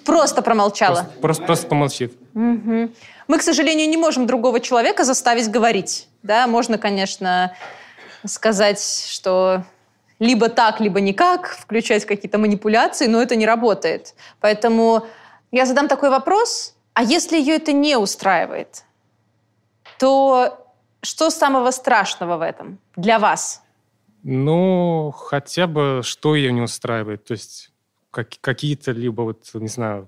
Просто 0.06 0.42
промолчала. 0.42 0.96
Просто, 0.96 1.22
просто, 1.22 1.44
просто 1.44 1.68
помолчит. 1.68 2.14
Мгм. 2.34 2.94
Мы, 3.28 3.38
к 3.38 3.44
сожалению, 3.44 3.90
не 3.90 3.98
можем 3.98 4.26
другого 4.26 4.60
человека 4.60 5.04
заставить 5.04 5.50
говорить. 5.52 6.08
Да, 6.24 6.48
можно, 6.48 6.78
конечно, 6.78 7.56
сказать, 8.26 8.82
что 8.82 9.64
либо 10.20 10.50
так, 10.50 10.80
либо 10.80 11.02
никак, 11.02 11.48
включать 11.48 12.06
какие-то 12.06 12.38
манипуляции, 12.38 13.08
но 13.08 13.22
это 13.22 13.36
не 13.36 13.46
работает. 13.46 14.14
Поэтому 14.40 15.06
я 15.52 15.66
задам 15.66 15.88
такой 15.88 16.10
вопрос. 16.10 16.76
А 16.94 17.04
если 17.04 17.38
ее 17.38 17.56
это 17.56 17.72
не 17.72 17.98
устраивает, 17.98 18.84
то 19.98 20.68
что 21.02 21.30
самого 21.30 21.72
страшного 21.72 22.38
в 22.38 22.42
этом 22.42 22.78
для 22.96 23.18
вас? 23.18 23.64
Ну, 24.24 25.12
хотя 25.18 25.66
бы 25.66 26.02
что 26.04 26.36
ее 26.36 26.52
не 26.52 26.62
устраивает. 26.62 27.24
То 27.26 27.32
есть 27.32 27.72
как- 28.12 28.40
какие-то 28.42 28.92
либо 28.92 29.22
вот, 29.24 29.50
не 29.54 29.68
знаю, 29.68 30.08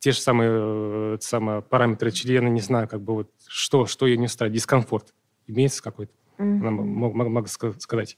те 0.00 0.10
же 0.10 0.20
самые, 0.20 0.50
э, 0.52 1.14
это 1.14 1.24
самое, 1.24 1.62
параметры 1.62 2.10
члена, 2.10 2.48
не 2.48 2.60
знаю, 2.60 2.88
как 2.88 3.00
бы 3.02 3.14
вот 3.14 3.30
что, 3.46 3.86
что 3.86 4.06
ее 4.06 4.16
не 4.16 4.26
устраивает. 4.26 4.56
Дискомфорт 4.56 5.14
имеется 5.46 5.80
какой-то? 5.80 6.12
Мог- 6.42 7.14
могу 7.14 7.46
ска- 7.46 7.78
сказать. 7.78 8.16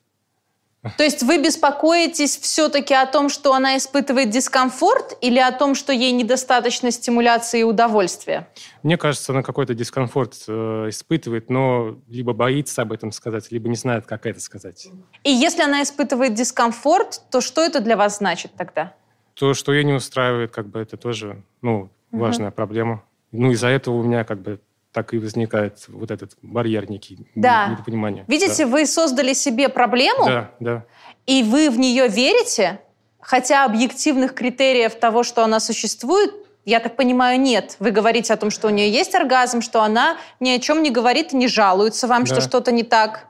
То 0.99 1.03
есть 1.03 1.23
вы 1.23 1.43
беспокоитесь 1.43 2.37
все-таки 2.37 2.93
о 2.93 3.07
том, 3.07 3.31
что 3.31 3.55
она 3.55 3.79
испытывает 3.79 4.29
дискомфорт 4.29 5.17
или 5.23 5.39
о 5.39 5.51
том, 5.51 5.75
что 5.75 5.95
ей 5.95 6.13
недостаточно 6.13 6.91
стимуляции 6.91 7.61
и 7.61 7.63
удовольствия? 7.63 8.49
Мне 8.83 8.99
кажется, 8.99 9.33
она 9.33 9.43
какой-то 9.43 9.73
дискомфорт 9.73 10.45
э, 10.47 10.87
испытывает, 10.91 11.49
но 11.49 11.97
либо 12.07 12.35
боится 12.35 12.83
об 12.83 12.93
этом 12.93 13.13
сказать, 13.13 13.51
либо 13.51 13.71
не 13.71 13.77
знает, 13.77 14.07
как 14.07 14.27
это 14.27 14.41
сказать. 14.41 14.89
И 15.23 15.31
если 15.31 15.63
она 15.63 15.83
испытывает 15.83 16.35
дискомфорт, 16.35 17.23
то 17.31 17.41
что 17.41 17.63
это 17.63 17.81
для 17.81 17.97
вас 17.97 18.19
значит 18.19 18.53
тогда? 18.55 18.93
То, 19.33 19.55
что 19.55 19.73
ее 19.73 19.85
не 19.85 19.95
устраивает, 19.95 20.51
как 20.53 20.69
бы 20.69 20.81
это 20.81 20.99
тоже, 20.99 21.43
ну, 21.63 21.89
важная 22.11 22.51
проблема. 22.51 23.03
Ну, 23.33 23.51
из-за 23.53 23.69
этого 23.69 23.97
у 23.97 24.03
меня 24.03 24.23
как 24.25 24.43
бы 24.43 24.61
так 24.95 25.13
и 25.13 25.19
возникает 25.19 25.85
вот 25.89 26.13
этот 26.13 26.33
барьер 26.41 26.89
некий, 26.89 27.27
Да. 27.35 27.67
недопонимание. 27.67 28.25
Видите, 28.29 28.65
вы 28.65 28.87
создали 28.87 29.33
себе 29.35 29.69
проблему, 29.69 30.25
Да, 30.25 30.51
да. 30.61 30.85
и 31.27 31.43
вы 31.43 31.69
в 31.69 31.79
нее 31.81 32.07
верите, 32.07 32.81
хотя 33.21 33.65
объективных 33.65 34.35
критериев 34.35 34.95
того, 34.95 35.25
что 35.25 35.43
она 35.43 35.59
существует, 35.59 36.33
я 36.65 36.79
так 36.79 36.95
понимаю, 36.95 37.41
нет. 37.41 37.75
Вы 37.81 37.91
говорите 37.91 38.33
о 38.33 38.37
том, 38.37 38.51
что 38.51 38.69
у 38.69 38.71
нее 38.71 38.89
есть 38.89 39.15
оргазм, 39.17 39.63
что 39.63 39.83
она 39.83 40.17
ни 40.39 40.51
о 40.51 40.61
чем 40.61 40.81
не 40.83 40.91
говорит 40.91 41.33
и 41.33 41.37
не 41.37 41.49
жалуется 41.49 42.07
вам, 42.07 42.25
что 42.25 42.37
Да. 42.37 42.41
что-то 42.41 42.71
не 42.71 42.85
так. 42.85 43.27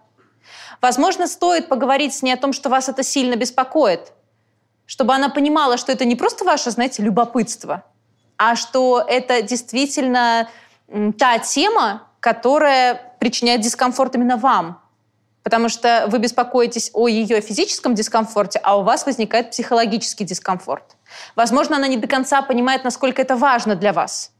Возможно, 0.82 1.26
стоит 1.26 1.68
поговорить 1.68 2.12
с 2.12 2.22
ней 2.22 2.34
о 2.34 2.36
том, 2.36 2.52
что 2.52 2.68
вас 2.68 2.90
это 2.90 3.02
сильно 3.02 3.36
беспокоит, 3.36 4.12
чтобы 4.84 5.14
она 5.14 5.30
понимала, 5.30 5.78
что 5.78 5.92
это 5.92 6.04
не 6.04 6.14
просто 6.14 6.44
ваше, 6.44 6.70
знаете, 6.70 7.02
любопытство, 7.02 7.84
а 8.36 8.54
что 8.54 9.02
это 9.08 9.40
действительно 9.40 10.48
та 11.18 11.38
тема, 11.38 12.08
которая 12.20 13.16
причиняет 13.18 13.60
дискомфорт 13.60 14.14
именно 14.14 14.36
вам. 14.36 14.80
Потому 15.42 15.68
что 15.68 16.06
вы 16.08 16.18
беспокоитесь 16.18 16.90
о 16.94 17.06
ее 17.06 17.40
физическом 17.40 17.94
дискомфорте, 17.94 18.58
а 18.62 18.78
у 18.78 18.82
вас 18.82 19.04
возникает 19.04 19.50
психологический 19.50 20.24
дискомфорт. 20.24 20.96
Возможно, 21.36 21.76
она 21.76 21.86
не 21.86 21.98
до 21.98 22.06
конца 22.06 22.40
понимает, 22.40 22.82
насколько 22.82 23.20
это 23.20 23.36
важно 23.36 23.74
для 23.74 23.92
вас. 23.92 24.32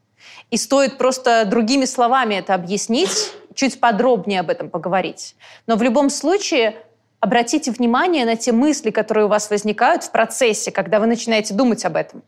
И 0.50 0.56
стоит 0.56 0.96
просто 0.96 1.44
другими 1.44 1.84
словами 1.84 2.36
это 2.36 2.54
объяснить, 2.54 3.32
чуть 3.54 3.80
подробнее 3.80 4.40
об 4.40 4.50
этом 4.50 4.70
поговорить. 4.70 5.36
Но 5.66 5.76
в 5.76 5.82
любом 5.82 6.08
случае 6.08 6.76
обратите 7.20 7.70
внимание 7.70 8.24
на 8.24 8.36
те 8.36 8.52
мысли, 8.52 8.90
которые 8.90 9.26
у 9.26 9.28
вас 9.28 9.50
возникают 9.50 10.04
в 10.04 10.10
процессе, 10.10 10.70
когда 10.70 11.00
вы 11.00 11.06
начинаете 11.06 11.52
думать 11.54 11.84
об 11.84 11.96
этом. 11.96 12.22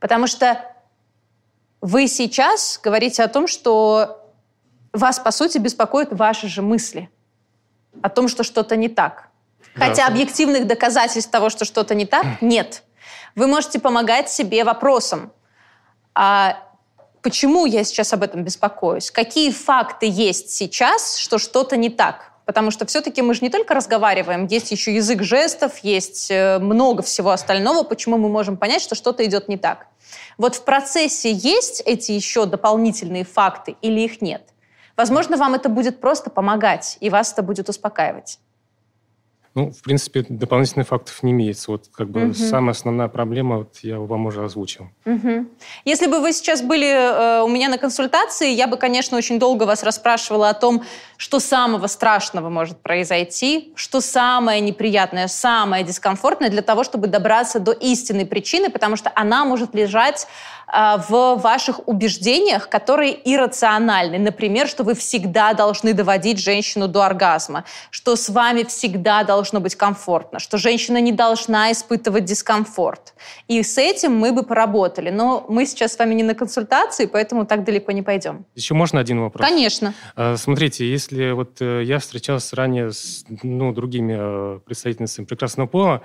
Потому 0.00 0.26
что 0.26 0.64
вы 1.80 2.08
сейчас 2.08 2.80
говорите 2.82 3.22
о 3.22 3.28
том, 3.28 3.46
что 3.46 4.32
вас, 4.92 5.18
по 5.18 5.30
сути, 5.30 5.58
беспокоят 5.58 6.12
ваши 6.12 6.48
же 6.48 6.62
мысли 6.62 7.10
о 8.02 8.08
том, 8.08 8.28
что 8.28 8.44
что-то 8.44 8.76
не 8.76 8.88
так. 8.88 9.28
Да. 9.74 9.86
Хотя 9.86 10.06
объективных 10.06 10.66
доказательств 10.66 11.30
того, 11.30 11.50
что 11.50 11.64
что-то 11.64 11.94
не 11.94 12.06
так, 12.06 12.26
нет. 12.40 12.82
Вы 13.34 13.46
можете 13.46 13.78
помогать 13.78 14.30
себе 14.30 14.64
вопросом. 14.64 15.32
А 16.14 16.62
почему 17.22 17.66
я 17.66 17.84
сейчас 17.84 18.12
об 18.12 18.22
этом 18.22 18.42
беспокоюсь? 18.42 19.10
Какие 19.10 19.52
факты 19.52 20.06
есть 20.06 20.50
сейчас, 20.50 21.16
что 21.16 21.38
что-то 21.38 21.76
не 21.76 21.90
так? 21.90 22.32
Потому 22.48 22.70
что 22.70 22.86
все-таки 22.86 23.20
мы 23.20 23.34
же 23.34 23.40
не 23.42 23.50
только 23.50 23.74
разговариваем, 23.74 24.46
есть 24.46 24.70
еще 24.70 24.94
язык 24.94 25.22
жестов, 25.22 25.80
есть 25.80 26.30
э, 26.30 26.58
много 26.58 27.02
всего 27.02 27.32
остального, 27.32 27.82
почему 27.82 28.16
мы 28.16 28.30
можем 28.30 28.56
понять, 28.56 28.80
что 28.80 28.94
что-то 28.94 29.22
идет 29.26 29.48
не 29.48 29.58
так. 29.58 29.86
Вот 30.38 30.54
в 30.54 30.64
процессе 30.64 31.30
есть 31.30 31.82
эти 31.84 32.12
еще 32.12 32.46
дополнительные 32.46 33.26
факты 33.26 33.76
или 33.82 34.00
их 34.00 34.22
нет? 34.22 34.40
Возможно, 34.96 35.36
вам 35.36 35.56
это 35.56 35.68
будет 35.68 36.00
просто 36.00 36.30
помогать, 36.30 36.96
и 37.00 37.10
вас 37.10 37.34
это 37.34 37.42
будет 37.42 37.68
успокаивать. 37.68 38.38
Ну, 39.54 39.72
в 39.72 39.82
принципе, 39.82 40.24
дополнительных 40.28 40.88
фактов 40.88 41.22
не 41.22 41.32
имеется. 41.32 41.70
Вот 41.72 41.86
как 41.92 42.08
бы 42.10 42.20
Мгм. 42.20 42.34
самая 42.34 42.72
основная 42.72 43.08
проблема, 43.08 43.58
вот 43.58 43.78
я 43.82 43.98
вам 43.98 44.26
уже 44.26 44.44
озвучил. 44.44 44.88
Мгм. 45.04 45.48
Если 45.84 46.06
бы 46.06 46.20
вы 46.20 46.32
сейчас 46.32 46.62
были 46.62 46.86
э, 46.86 47.42
у 47.42 47.48
меня 47.48 47.68
на 47.68 47.78
консультации, 47.78 48.50
я 48.50 48.66
бы, 48.66 48.76
конечно, 48.76 49.16
очень 49.16 49.38
долго 49.38 49.64
вас 49.64 49.82
расспрашивала 49.82 50.50
о 50.50 50.54
том, 50.54 50.84
что 51.16 51.40
самого 51.40 51.86
страшного 51.88 52.48
может 52.50 52.80
произойти, 52.82 53.72
что 53.74 54.00
самое 54.00 54.60
неприятное, 54.60 55.26
самое 55.28 55.82
дискомфортное 55.82 56.50
для 56.50 56.62
того, 56.62 56.84
чтобы 56.84 57.08
добраться 57.08 57.58
до 57.58 57.72
истинной 57.72 58.26
причины, 58.26 58.70
потому 58.70 58.96
что 58.96 59.10
она 59.16 59.44
может 59.44 59.74
лежать 59.74 60.28
э, 60.72 60.96
в 61.08 61.36
ваших 61.36 61.88
убеждениях, 61.88 62.68
которые 62.68 63.18
иррациональны. 63.24 64.18
Например, 64.18 64.68
что 64.68 64.84
вы 64.84 64.94
всегда 64.94 65.54
должны 65.54 65.94
доводить 65.94 66.38
женщину 66.38 66.86
до 66.86 67.02
оргазма, 67.02 67.64
что 67.90 68.14
с 68.14 68.28
вами 68.28 68.62
всегда 68.64 69.24
должно 69.38 69.60
быть 69.60 69.76
комфортно, 69.76 70.40
что 70.40 70.58
женщина 70.58 71.00
не 71.00 71.12
должна 71.12 71.70
испытывать 71.70 72.24
дискомфорт. 72.24 73.14
И 73.46 73.62
с 73.62 73.78
этим 73.78 74.12
мы 74.12 74.32
бы 74.32 74.42
поработали. 74.42 75.10
Но 75.10 75.46
мы 75.48 75.64
сейчас 75.64 75.92
с 75.92 75.98
вами 75.98 76.14
не 76.14 76.24
на 76.24 76.34
консультации, 76.34 77.06
поэтому 77.06 77.46
так 77.46 77.64
далеко 77.64 77.92
не 77.92 78.02
пойдем. 78.02 78.44
Еще 78.56 78.74
можно 78.74 78.98
один 78.98 79.20
вопрос? 79.20 79.46
Конечно. 79.48 79.94
А, 80.16 80.36
Смотрите, 80.36 80.90
если 80.90 81.30
вот 81.30 81.60
э, 81.60 81.82
я 81.84 81.98
встречался 82.00 82.56
ранее 82.56 82.90
с 82.90 83.24
ну, 83.42 83.72
другими 83.72 84.16
э, 84.18 84.60
представительницами 84.66 85.24
прекрасного 85.24 85.68
пола, 85.68 86.02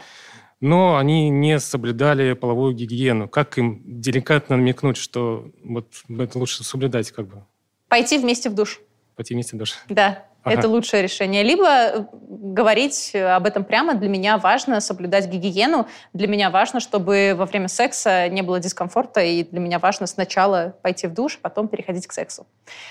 но 0.61 0.97
они 0.97 1.29
не 1.29 1.59
соблюдали 1.59 2.33
половую 2.33 2.73
гигиену. 2.75 3.27
Как 3.27 3.57
им 3.57 3.81
деликатно 3.83 4.57
намекнуть, 4.57 4.97
что 4.97 5.49
вот 5.63 5.87
это 6.07 6.37
лучше 6.37 6.63
соблюдать, 6.63 7.11
как 7.11 7.27
бы, 7.27 7.43
Пойти 7.89 8.17
вместе 8.19 8.49
в 8.49 8.53
душ. 8.55 8.79
пойти 9.15 9.33
вместе 9.33 9.55
в 9.55 9.59
душ? 9.59 9.75
Да. 9.89 10.23
Это 10.45 10.67
лучшее 10.67 11.01
решение. 11.03 11.43
Либо 11.43 11.67
э, 11.67 12.05
говорить 12.29 13.15
об 13.15 13.45
этом 13.45 13.63
прямо. 13.63 13.93
Для 13.93 14.09
меня 14.09 14.37
важно 14.37 14.81
соблюдать 14.81 15.27
гигиену. 15.27 15.87
Для 16.13 16.27
меня 16.27 16.49
важно, 16.49 16.79
чтобы 16.79 17.33
во 17.35 17.45
время 17.45 17.67
секса 17.67 18.27
не 18.29 18.41
было 18.41 18.59
дискомфорта. 18.59 19.21
И 19.21 19.43
для 19.43 19.59
меня 19.59 19.79
важно 19.79 20.07
сначала 20.07 20.75
пойти 20.81 21.07
в 21.07 21.13
душ, 21.13 21.39
потом 21.41 21.67
переходить 21.67 22.07
к 22.07 22.13
сексу. 22.13 22.45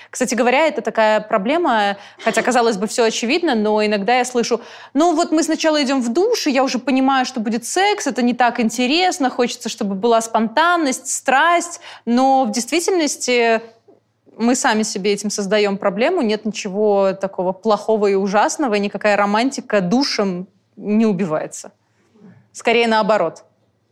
Кстати 0.09 0.35
говоря, 0.35 0.67
это 0.67 0.81
такая 0.81 1.19
проблема, 1.21 1.97
хотя, 2.23 2.41
казалось 2.41 2.77
бы, 2.77 2.87
все 2.87 3.05
очевидно, 3.05 3.55
но 3.55 3.85
иногда 3.85 4.17
я 4.17 4.25
слышу, 4.25 4.61
ну 4.93 5.15
вот 5.15 5.31
мы 5.31 5.43
сначала 5.43 5.81
идем 5.83 6.01
в 6.01 6.11
душ, 6.11 6.47
и 6.47 6.51
я 6.51 6.63
уже 6.63 6.79
понимаю, 6.79 7.25
что 7.25 7.39
будет 7.39 7.65
секс, 7.65 8.07
это 8.07 8.21
не 8.21 8.33
так 8.33 8.59
интересно, 8.59 9.29
хочется, 9.29 9.69
чтобы 9.69 9.95
была 9.95 10.21
спонтанность, 10.21 11.07
страсть. 11.07 11.81
Но 12.05 12.45
в 12.45 12.51
действительности 12.51 13.61
мы 14.37 14.55
сами 14.55 14.83
себе 14.83 15.13
этим 15.13 15.29
создаем 15.29 15.77
проблему, 15.77 16.21
нет 16.21 16.45
ничего 16.45 17.13
такого 17.13 17.51
плохого 17.51 18.07
и 18.07 18.15
ужасного, 18.15 18.75
и 18.75 18.79
никакая 18.79 19.15
романтика 19.15 19.81
душем 19.81 20.47
не 20.75 21.05
убивается. 21.05 21.71
Скорее 22.51 22.87
наоборот. 22.87 23.43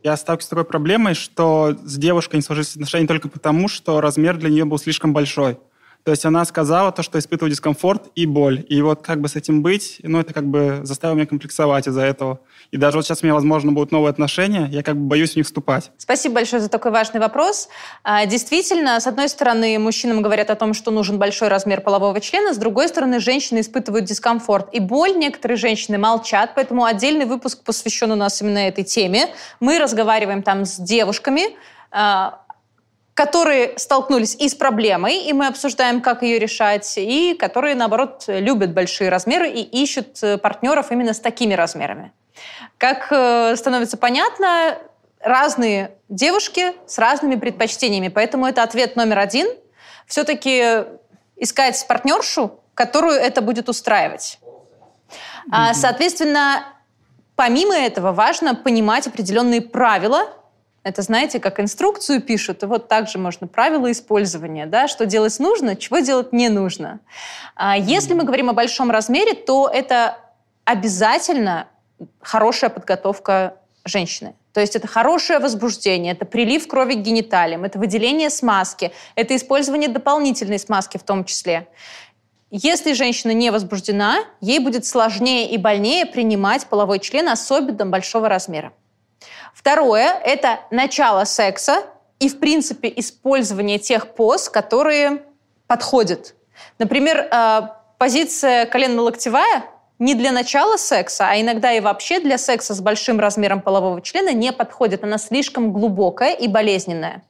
Я 0.02 0.16
сталкиваюсь 0.16 0.46
с 0.46 0.48
такой 0.48 0.64
проблемой, 0.64 1.14
что 1.14 1.76
с 1.84 1.96
девушкой 1.96 2.36
не 2.36 2.42
сложились 2.42 2.72
отношения 2.72 3.06
только 3.06 3.28
потому, 3.28 3.68
что 3.68 4.00
размер 4.00 4.36
для 4.36 4.50
нее 4.50 4.64
был 4.64 4.78
слишком 4.78 5.12
большой. 5.12 5.58
То 6.04 6.10
есть 6.10 6.24
она 6.24 6.44
сказала 6.44 6.90
то, 6.90 7.02
что 7.02 7.18
испытывает 7.18 7.52
дискомфорт 7.52 8.10
и 8.16 8.26
боль. 8.26 8.64
И 8.68 8.82
вот 8.82 9.02
как 9.02 9.20
бы 9.20 9.28
с 9.28 9.36
этим 9.36 9.62
быть, 9.62 10.00
ну, 10.02 10.18
это 10.18 10.34
как 10.34 10.46
бы 10.46 10.80
заставило 10.82 11.16
меня 11.16 11.26
комплексовать 11.26 11.86
из-за 11.86 12.02
этого. 12.02 12.40
И 12.72 12.76
даже 12.76 12.96
вот 12.96 13.06
сейчас 13.06 13.22
у 13.22 13.26
меня, 13.26 13.34
возможно, 13.34 13.70
будут 13.72 13.92
новые 13.92 14.10
отношения, 14.10 14.68
я 14.70 14.82
как 14.82 14.96
бы 14.96 15.06
боюсь 15.06 15.34
в 15.34 15.36
них 15.36 15.46
вступать. 15.46 15.92
Спасибо 15.98 16.36
большое 16.36 16.60
за 16.60 16.68
такой 16.68 16.90
важный 16.90 17.20
вопрос. 17.20 17.68
А, 18.02 18.26
действительно, 18.26 18.98
с 18.98 19.06
одной 19.06 19.28
стороны, 19.28 19.78
мужчинам 19.78 20.22
говорят 20.22 20.50
о 20.50 20.56
том, 20.56 20.74
что 20.74 20.90
нужен 20.90 21.18
большой 21.18 21.48
размер 21.48 21.80
полового 21.80 22.20
члена, 22.20 22.52
с 22.52 22.56
другой 22.56 22.88
стороны, 22.88 23.20
женщины 23.20 23.60
испытывают 23.60 24.04
дискомфорт 24.04 24.74
и 24.74 24.80
боль. 24.80 25.16
Некоторые 25.16 25.56
женщины 25.56 25.98
молчат, 25.98 26.52
поэтому 26.56 26.84
отдельный 26.84 27.26
выпуск 27.26 27.62
посвящен 27.62 28.10
у 28.10 28.16
нас 28.16 28.40
именно 28.42 28.58
этой 28.58 28.84
теме. 28.84 29.28
Мы 29.60 29.78
разговариваем 29.78 30.42
там 30.42 30.64
с 30.64 30.76
девушками, 30.78 31.42
а, 31.94 32.41
которые 33.14 33.78
столкнулись 33.78 34.34
и 34.36 34.48
с 34.48 34.54
проблемой, 34.54 35.18
и 35.18 35.32
мы 35.32 35.46
обсуждаем, 35.46 36.00
как 36.00 36.22
ее 36.22 36.38
решать, 36.38 36.94
и 36.96 37.34
которые, 37.34 37.74
наоборот, 37.74 38.24
любят 38.26 38.72
большие 38.72 39.10
размеры 39.10 39.50
и 39.50 39.60
ищут 39.60 40.22
э, 40.22 40.38
партнеров 40.38 40.90
именно 40.90 41.12
с 41.12 41.20
такими 41.20 41.54
размерами. 41.54 42.12
Как 42.78 43.08
э, 43.10 43.54
становится 43.56 43.98
понятно, 43.98 44.78
разные 45.20 45.92
девушки 46.08 46.72
с 46.86 46.98
разными 46.98 47.36
предпочтениями, 47.36 48.08
поэтому 48.08 48.46
это 48.46 48.62
ответ 48.62 48.96
номер 48.96 49.18
один. 49.18 49.46
Все-таки 50.06 50.84
искать 51.36 51.84
партнершу, 51.86 52.60
которую 52.74 53.14
это 53.14 53.42
будет 53.42 53.68
устраивать. 53.68 54.38
Mm-hmm. 55.50 55.74
Соответственно, 55.74 56.64
помимо 57.36 57.74
этого 57.74 58.12
важно 58.12 58.54
понимать 58.54 59.06
определенные 59.06 59.60
правила, 59.60 60.28
это, 60.84 61.02
знаете, 61.02 61.38
как 61.38 61.60
инструкцию 61.60 62.20
пишут, 62.20 62.62
и 62.62 62.66
вот 62.66 62.88
также 62.88 63.18
можно 63.18 63.46
правила 63.46 63.90
использования, 63.90 64.66
да, 64.66 64.88
что 64.88 65.06
делать 65.06 65.38
нужно, 65.38 65.76
чего 65.76 66.00
делать 66.00 66.32
не 66.32 66.48
нужно. 66.48 67.00
А 67.54 67.76
если 67.76 68.14
мы 68.14 68.24
говорим 68.24 68.50
о 68.50 68.52
большом 68.52 68.90
размере, 68.90 69.34
то 69.34 69.68
это 69.72 70.18
обязательно 70.64 71.68
хорошая 72.20 72.70
подготовка 72.70 73.56
женщины. 73.84 74.34
То 74.52 74.60
есть 74.60 74.76
это 74.76 74.86
хорошее 74.86 75.38
возбуждение, 75.38 76.12
это 76.12 76.26
прилив 76.26 76.66
крови 76.68 76.94
к 76.94 76.98
гениталиям, 76.98 77.64
это 77.64 77.78
выделение 77.78 78.28
смазки, 78.28 78.92
это 79.14 79.34
использование 79.34 79.88
дополнительной 79.88 80.58
смазки 80.58 80.98
в 80.98 81.02
том 81.04 81.24
числе. 81.24 81.68
Если 82.50 82.92
женщина 82.92 83.30
не 83.30 83.50
возбуждена, 83.50 84.24
ей 84.42 84.58
будет 84.58 84.84
сложнее 84.84 85.50
и 85.50 85.56
больнее 85.56 86.04
принимать 86.04 86.66
половой 86.66 86.98
член, 86.98 87.28
особенно 87.28 87.86
большого 87.86 88.28
размера. 88.28 88.74
Второе– 89.52 90.20
это 90.24 90.60
начало 90.70 91.24
секса 91.24 91.84
и, 92.18 92.28
в 92.28 92.38
принципе, 92.40 92.92
использование 92.96 93.78
тех 93.78 94.14
поз, 94.14 94.48
которые 94.48 95.22
подходят. 95.66 96.34
Например, 96.78 97.28
э, 97.30 97.60
позиция 97.98 98.66
коленно-локтевая 98.66 99.64
не 99.98 100.14
для 100.14 100.32
начала 100.32 100.76
секса, 100.76 101.28
а 101.28 101.40
иногда 101.40 101.72
и 101.72 101.80
вообще 101.80 102.20
для 102.20 102.38
секса 102.38 102.74
с 102.74 102.80
большим 102.80 103.20
размером 103.20 103.60
полового 103.60 104.00
члена 104.02 104.32
не 104.32 104.52
подходит. 104.52 105.04
Она 105.04 105.18
слишком 105.18 105.72
глубокая 105.72 106.34
и 106.34 106.48
болезненная. 106.48 107.22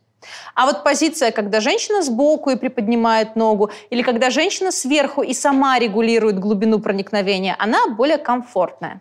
А 0.54 0.66
вот 0.66 0.84
позиция, 0.84 1.32
когда 1.32 1.60
женщина 1.60 2.02
сбоку 2.02 2.50
и 2.50 2.56
приподнимает 2.56 3.36
ногу, 3.36 3.70
или 3.90 4.02
когда 4.02 4.30
женщина 4.30 4.70
сверху 4.72 5.22
и 5.22 5.34
сама 5.34 5.78
регулирует 5.78 6.38
глубину 6.38 6.78
проникновения, 6.78 7.56
она 7.58 7.88
более 7.88 8.18
комфортная. 8.18 9.00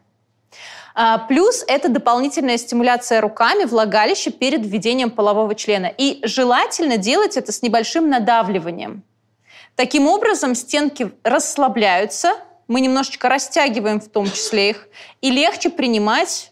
А, 0.93 1.17
плюс 1.19 1.63
это 1.67 1.89
дополнительная 1.89 2.57
стимуляция 2.57 3.21
руками 3.21 3.65
влагалища 3.65 4.31
перед 4.31 4.65
введением 4.65 5.11
полового 5.11 5.55
члена. 5.55 5.91
И 5.97 6.19
желательно 6.23 6.97
делать 6.97 7.37
это 7.37 7.51
с 7.51 7.61
небольшим 7.61 8.09
надавливанием. 8.09 9.03
Таким 9.75 10.07
образом, 10.07 10.53
стенки 10.55 11.11
расслабляются, 11.23 12.35
мы 12.67 12.81
немножечко 12.81 13.29
растягиваем 13.29 13.99
в 13.99 14.09
том 14.09 14.25
числе 14.25 14.71
их, 14.71 14.87
и 15.21 15.31
легче 15.31 15.69
принимать 15.69 16.51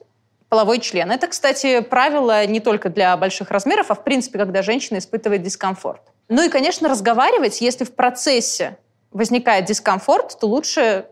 половой 0.50 0.80
член. 0.80 1.12
Это, 1.12 1.28
кстати, 1.28 1.82
правило 1.82 2.46
не 2.46 2.60
только 2.60 2.90
для 2.90 3.16
больших 3.18 3.52
размеров, 3.52 3.92
а 3.92 3.96
в 3.96 4.04
принципе, 4.04 4.40
когда 4.40 4.62
женщина 4.62 4.98
испытывает 4.98 5.44
дискомфорт. 5.44 6.02
Ну 6.28 6.44
и, 6.44 6.50
конечно, 6.50 6.90
разговаривать, 6.90 7.62
если 7.62 7.84
в 7.84 7.94
процессе 7.94 8.78
возникает 9.12 9.66
дискомфорт, 9.66 10.38
то 10.40 10.48
лучше 10.48 11.06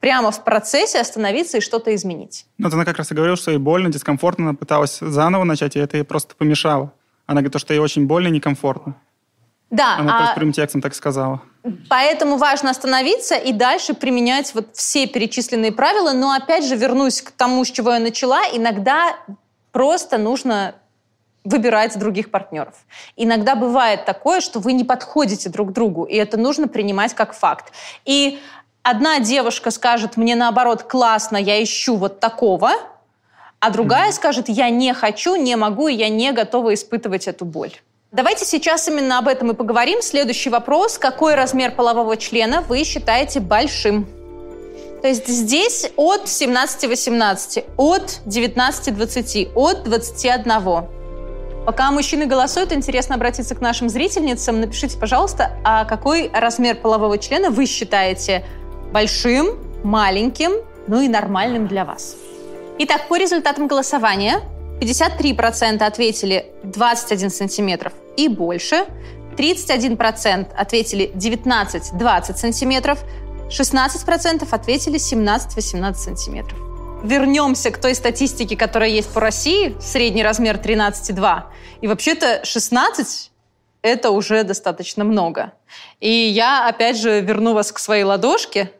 прямо 0.00 0.30
в 0.30 0.44
процессе 0.44 1.00
остановиться 1.00 1.58
и 1.58 1.60
что-то 1.60 1.94
изменить. 1.94 2.46
Ну, 2.58 2.68
она 2.72 2.84
как 2.84 2.98
раз 2.98 3.10
и 3.10 3.14
говорила, 3.14 3.36
что 3.36 3.50
ей 3.50 3.58
больно, 3.58 3.90
дискомфортно, 3.90 4.50
она 4.50 4.54
пыталась 4.54 4.98
заново 5.00 5.44
начать, 5.44 5.76
и 5.76 5.78
это 5.78 5.96
ей 5.96 6.04
просто 6.04 6.34
помешало. 6.34 6.92
Она 7.26 7.40
говорит, 7.40 7.60
что 7.60 7.74
ей 7.74 7.80
очень 7.80 8.06
больно 8.06 8.28
и 8.28 8.30
некомфортно. 8.30 8.96
Да. 9.70 9.96
Она 9.98 10.14
а... 10.14 10.18
просто 10.18 10.34
прямым 10.36 10.52
текстом 10.52 10.80
так 10.80 10.94
сказала. 10.94 11.42
Поэтому 11.88 12.36
важно 12.38 12.70
остановиться 12.70 13.34
и 13.34 13.52
дальше 13.52 13.92
применять 13.92 14.54
вот 14.54 14.74
все 14.74 15.06
перечисленные 15.06 15.72
правила. 15.72 16.12
Но 16.12 16.32
опять 16.32 16.64
же 16.64 16.76
вернусь 16.76 17.20
к 17.20 17.30
тому, 17.32 17.64
с 17.64 17.70
чего 17.70 17.92
я 17.92 17.98
начала. 17.98 18.40
Иногда 18.52 19.16
просто 19.72 20.16
нужно 20.16 20.74
выбирать 21.44 21.98
других 21.98 22.30
партнеров. 22.30 22.74
Иногда 23.16 23.54
бывает 23.54 24.04
такое, 24.04 24.40
что 24.40 24.60
вы 24.60 24.72
не 24.72 24.84
подходите 24.84 25.48
друг 25.48 25.72
другу, 25.72 26.04
и 26.04 26.14
это 26.14 26.36
нужно 26.36 26.68
принимать 26.68 27.14
как 27.14 27.32
факт. 27.32 27.72
И 28.04 28.38
одна 28.90 29.20
девушка 29.20 29.70
скажет 29.70 30.16
мне 30.16 30.34
наоборот, 30.34 30.82
классно, 30.82 31.36
я 31.36 31.62
ищу 31.62 31.96
вот 31.96 32.20
такого, 32.20 32.72
а 33.60 33.70
другая 33.70 34.10
mm-hmm. 34.10 34.14
скажет, 34.14 34.48
я 34.48 34.70
не 34.70 34.94
хочу, 34.94 35.36
не 35.36 35.56
могу, 35.56 35.88
и 35.88 35.94
я 35.94 36.08
не 36.08 36.32
готова 36.32 36.74
испытывать 36.74 37.28
эту 37.28 37.44
боль. 37.44 37.72
Давайте 38.12 38.46
сейчас 38.46 38.88
именно 38.88 39.18
об 39.18 39.28
этом 39.28 39.50
и 39.50 39.54
поговорим. 39.54 40.00
Следующий 40.00 40.48
вопрос. 40.48 40.96
Какой 40.96 41.34
размер 41.34 41.72
полового 41.72 42.16
члена 42.16 42.62
вы 42.62 42.84
считаете 42.84 43.40
большим? 43.40 44.06
То 45.02 45.08
есть 45.08 45.28
здесь 45.28 45.90
от 45.96 46.24
17-18, 46.24 47.64
от 47.76 48.20
19-20, 48.24 49.52
от 49.54 49.82
21. 49.84 50.88
Пока 51.66 51.90
мужчины 51.90 52.24
голосуют, 52.24 52.72
интересно 52.72 53.16
обратиться 53.16 53.54
к 53.54 53.60
нашим 53.60 53.90
зрительницам. 53.90 54.60
Напишите, 54.60 54.96
пожалуйста, 54.96 55.52
а 55.62 55.84
какой 55.84 56.30
размер 56.32 56.76
полового 56.76 57.18
члена 57.18 57.50
вы 57.50 57.66
считаете 57.66 58.46
большим, 58.92 59.58
маленьким, 59.84 60.52
ну 60.86 61.00
и 61.00 61.08
нормальным 61.08 61.66
для 61.66 61.84
вас. 61.84 62.16
Итак, 62.78 63.08
по 63.08 63.16
результатам 63.16 63.66
голосования 63.66 64.40
53% 64.80 65.82
ответили 65.82 66.46
21 66.62 67.30
сантиметров 67.30 67.92
и 68.16 68.28
больше, 68.28 68.86
31% 69.36 70.52
ответили 70.56 71.10
19-20 71.14 72.36
сантиметров, 72.36 72.98
16% 73.48 74.46
ответили 74.50 74.98
17-18 74.98 75.94
сантиметров. 75.94 76.58
Вернемся 77.02 77.70
к 77.70 77.78
той 77.78 77.94
статистике, 77.94 78.56
которая 78.56 78.88
есть 78.88 79.12
по 79.12 79.20
России, 79.20 79.76
средний 79.80 80.24
размер 80.24 80.56
13,2. 80.56 81.42
И 81.80 81.86
вообще-то 81.86 82.40
16– 82.44 83.30
это 83.82 84.10
уже 84.10 84.42
достаточно 84.42 85.04
много. 85.04 85.52
И 86.00 86.10
я, 86.10 86.68
опять 86.68 86.96
же, 86.96 87.20
верну 87.20 87.54
вас 87.54 87.70
к 87.70 87.78
своей 87.78 88.02
ладошке 88.02 88.72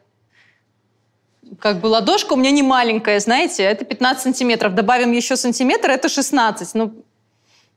как 1.59 1.79
бы 1.79 1.87
ладошка 1.87 2.33
у 2.33 2.35
меня 2.35 2.51
не 2.51 2.63
маленькая, 2.63 3.19
знаете, 3.19 3.63
это 3.63 3.85
15 3.85 4.23
сантиметров. 4.23 4.75
Добавим 4.75 5.11
еще 5.11 5.35
сантиметр, 5.35 5.89
это 5.89 6.09
16. 6.09 6.75
Ну, 6.75 6.93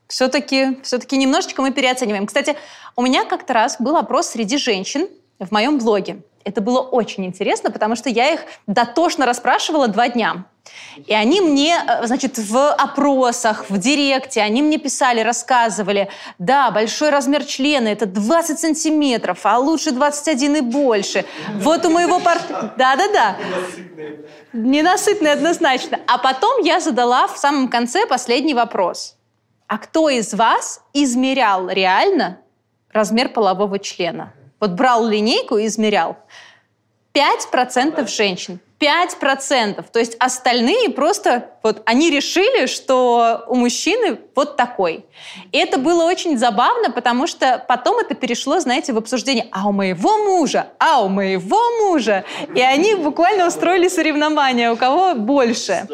все-таки 0.09 0.79
все 0.83 0.99
немножечко 1.13 1.63
мы 1.63 1.73
переоцениваем. 1.73 2.27
Кстати, 2.27 2.57
у 2.97 3.03
меня 3.03 3.25
как-то 3.25 3.55
раз 3.55 3.77
был 3.79 3.97
опрос 3.97 4.29
среди 4.29 4.59
женщин 4.59 5.09
в 5.39 5.51
моем 5.53 5.79
блоге. 5.79 6.23
Это 6.45 6.61
было 6.61 6.81
очень 6.81 7.25
интересно, 7.25 7.71
потому 7.71 7.97
что 7.97 8.09
я 8.09 8.33
их 8.33 8.41
дотошно 8.67 9.27
расспрашивала 9.27 9.89
два 9.89 10.09
дня. 10.09 10.45
И 11.07 11.15
они 11.15 11.41
мне, 11.41 11.77
э, 11.77 12.07
значит, 12.07 12.39
в 12.39 12.73
опросах, 12.73 13.67
в 13.69 13.79
директе, 13.79 14.41
они 14.43 14.63
мне 14.63 14.79
писали, 14.79 15.21
рассказывали, 15.21 16.09
да, 16.39 16.71
большой 16.71 17.11
размер 17.11 17.45
члена– 17.45 17.89
это 17.89 18.07
20 18.07 18.59
сантиметров, 18.59 19.41
а 19.45 19.59
лучше 19.59 19.91
21 19.91 20.57
и 20.57 20.61
больше. 20.61 21.25
Вот 21.55 21.85
у 21.85 21.91
моего 21.91 22.21
партнера... 22.21 22.75
Да-да-да. 22.77 23.37
Ненасытный 24.53 25.33
однозначно. 25.33 25.99
А 26.07 26.19
потом 26.19 26.63
я 26.63 26.81
задала 26.81 27.27
в 27.27 27.39
самом 27.39 27.69
конце 27.69 28.07
последний 28.07 28.55
вопрос. 28.55 29.17
А 29.67 29.79
кто 29.79 30.11
из 30.11 30.35
вас 30.35 30.83
измерял 30.93 31.69
реально 31.69 32.39
размер 32.93 33.31
полового 33.31 33.79
члена? 33.79 34.35
Вот 34.63 34.71
брал 34.71 35.09
линейку 35.09 35.59
и 35.59 35.67
измерял. 35.67 36.17
5% 37.15 38.07
женщин. 38.07 38.61
5%. 38.79 39.85
То 39.93 39.99
есть 39.99 40.15
остальные 40.21 40.91
просто, 40.91 41.51
вот 41.65 41.83
они 41.85 42.11
решили, 42.11 42.67
что 42.67 43.45
у 43.49 43.57
мужчины 43.57 44.21
вот 44.37 44.57
такой. 44.57 45.05
И 45.51 45.59
это 45.59 45.79
было 45.79 46.05
очень 46.05 46.39
забавно, 46.39 46.93
потому 46.93 47.27
что 47.27 47.65
потом 47.67 47.99
это 47.99 48.15
перешло, 48.15 48.61
знаете, 48.61 48.93
в 48.93 48.99
обсуждение, 48.99 49.49
а 49.51 49.67
у 49.69 49.73
моего 49.73 50.19
мужа, 50.19 50.69
а 50.79 51.03
у 51.03 51.09
моего 51.09 51.61
мужа. 51.81 52.25
И 52.55 52.61
они 52.61 52.95
буквально 52.95 53.49
устроили 53.49 53.89
соревнования, 53.89 54.71
у 54.71 54.77
кого 54.77 55.15
больше. 55.15 55.89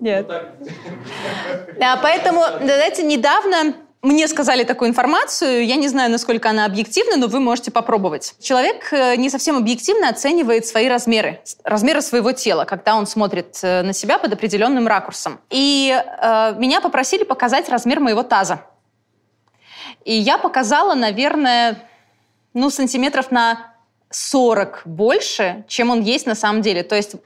Нет. 0.00 0.26
Да, 1.78 1.98
поэтому, 2.02 2.42
знаете, 2.60 3.02
недавно 3.02 3.74
мне 4.02 4.26
сказали 4.26 4.64
такую 4.64 4.90
информацию, 4.90 5.64
я 5.64 5.76
не 5.76 5.86
знаю, 5.86 6.10
насколько 6.10 6.50
она 6.50 6.64
объективна, 6.64 7.16
но 7.16 7.28
вы 7.28 7.38
можете 7.38 7.70
попробовать. 7.70 8.34
Человек 8.40 8.92
э, 8.92 9.14
не 9.14 9.30
совсем 9.30 9.56
объективно 9.56 10.08
оценивает 10.08 10.66
свои 10.66 10.88
размеры, 10.88 11.40
размеры 11.62 12.02
своего 12.02 12.32
тела, 12.32 12.64
когда 12.64 12.96
он 12.96 13.06
смотрит 13.06 13.60
э, 13.62 13.82
на 13.82 13.92
себя 13.92 14.18
под 14.18 14.32
определенным 14.32 14.88
ракурсом. 14.88 15.38
И 15.50 15.94
э, 15.94 16.54
меня 16.58 16.80
попросили 16.80 17.22
показать 17.22 17.68
размер 17.68 18.00
моего 18.00 18.24
таза. 18.24 18.66
И 20.04 20.14
я 20.14 20.36
показала, 20.36 20.94
наверное, 20.94 21.88
ну, 22.54 22.70
сантиметров 22.70 23.30
на 23.30 23.71
40 24.12 24.82
больше, 24.84 25.64
чем 25.68 25.90
он 25.90 26.02
есть 26.02 26.26
на 26.26 26.34
самом 26.34 26.62
деле. 26.62 26.82
То 26.82 26.94
есть 26.94 27.16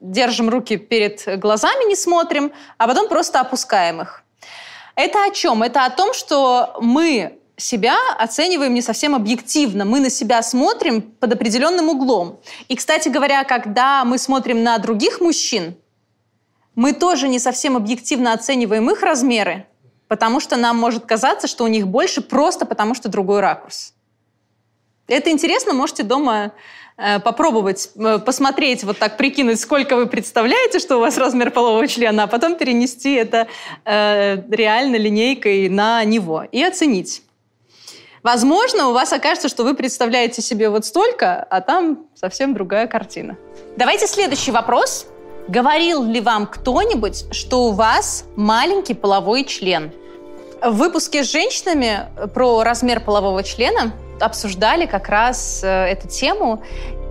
держим 0.00 0.48
руки 0.48 0.76
перед 0.76 1.38
глазами, 1.38 1.88
не 1.88 1.96
смотрим, 1.96 2.52
а 2.78 2.86
потом 2.86 3.08
просто 3.08 3.40
опускаем 3.40 4.02
их. 4.02 4.22
Это 4.94 5.24
о 5.24 5.30
чем? 5.30 5.62
Это 5.62 5.84
о 5.84 5.90
том, 5.90 6.14
что 6.14 6.76
мы 6.80 7.38
себя 7.56 7.96
оцениваем 8.18 8.74
не 8.74 8.82
совсем 8.82 9.14
объективно. 9.14 9.84
Мы 9.84 10.00
на 10.00 10.10
себя 10.10 10.42
смотрим 10.42 11.02
под 11.02 11.32
определенным 11.32 11.88
углом. 11.88 12.40
И, 12.68 12.76
кстати 12.76 13.08
говоря, 13.08 13.44
когда 13.44 14.04
мы 14.04 14.18
смотрим 14.18 14.62
на 14.62 14.78
других 14.78 15.20
мужчин, 15.20 15.76
мы 16.74 16.92
тоже 16.92 17.28
не 17.28 17.38
совсем 17.38 17.76
объективно 17.76 18.32
оцениваем 18.32 18.90
их 18.90 19.02
размеры, 19.02 19.66
потому 20.08 20.40
что 20.40 20.56
нам 20.56 20.76
может 20.76 21.06
казаться, 21.06 21.46
что 21.46 21.64
у 21.64 21.68
них 21.68 21.88
больше 21.88 22.20
просто 22.20 22.66
потому, 22.66 22.94
что 22.94 23.08
другой 23.08 23.40
ракурс. 23.40 23.94
Это 25.08 25.30
интересно, 25.30 25.72
можете 25.72 26.02
дома 26.02 26.52
Э, 26.98 27.18
попробовать 27.18 27.90
э, 27.94 28.18
посмотреть, 28.18 28.82
вот 28.82 28.98
так 28.98 29.18
прикинуть, 29.18 29.60
сколько 29.60 29.96
вы 29.96 30.06
представляете, 30.06 30.78
что 30.78 30.96
у 30.96 31.00
вас 31.00 31.18
размер 31.18 31.50
полового 31.50 31.86
члена, 31.86 32.22
а 32.22 32.26
потом 32.26 32.56
перенести 32.56 33.12
это 33.12 33.48
э, 33.84 34.38
реально 34.50 34.96
линейкой 34.96 35.68
на 35.68 36.02
него 36.04 36.44
и 36.50 36.62
оценить. 36.62 37.22
Возможно, 38.22 38.88
у 38.88 38.92
вас 38.94 39.12
окажется, 39.12 39.50
что 39.50 39.62
вы 39.62 39.74
представляете 39.74 40.40
себе 40.40 40.70
вот 40.70 40.86
столько, 40.86 41.46
а 41.50 41.60
там 41.60 42.06
совсем 42.14 42.54
другая 42.54 42.86
картина. 42.86 43.36
Давайте 43.76 44.06
следующий 44.06 44.50
вопрос. 44.50 45.06
Говорил 45.48 46.02
ли 46.02 46.20
вам 46.20 46.46
кто-нибудь, 46.46 47.26
что 47.30 47.64
у 47.64 47.72
вас 47.72 48.24
маленький 48.36 48.94
половой 48.94 49.44
член? 49.44 49.92
В 50.62 50.72
выпуске 50.72 51.22
с 51.22 51.30
женщинами 51.30 52.08
про 52.34 52.62
размер 52.62 53.00
полового 53.00 53.42
члена 53.42 53.92
обсуждали 54.20 54.86
как 54.86 55.08
раз 55.08 55.62
э, 55.62 55.68
эту 55.68 56.08
тему, 56.08 56.62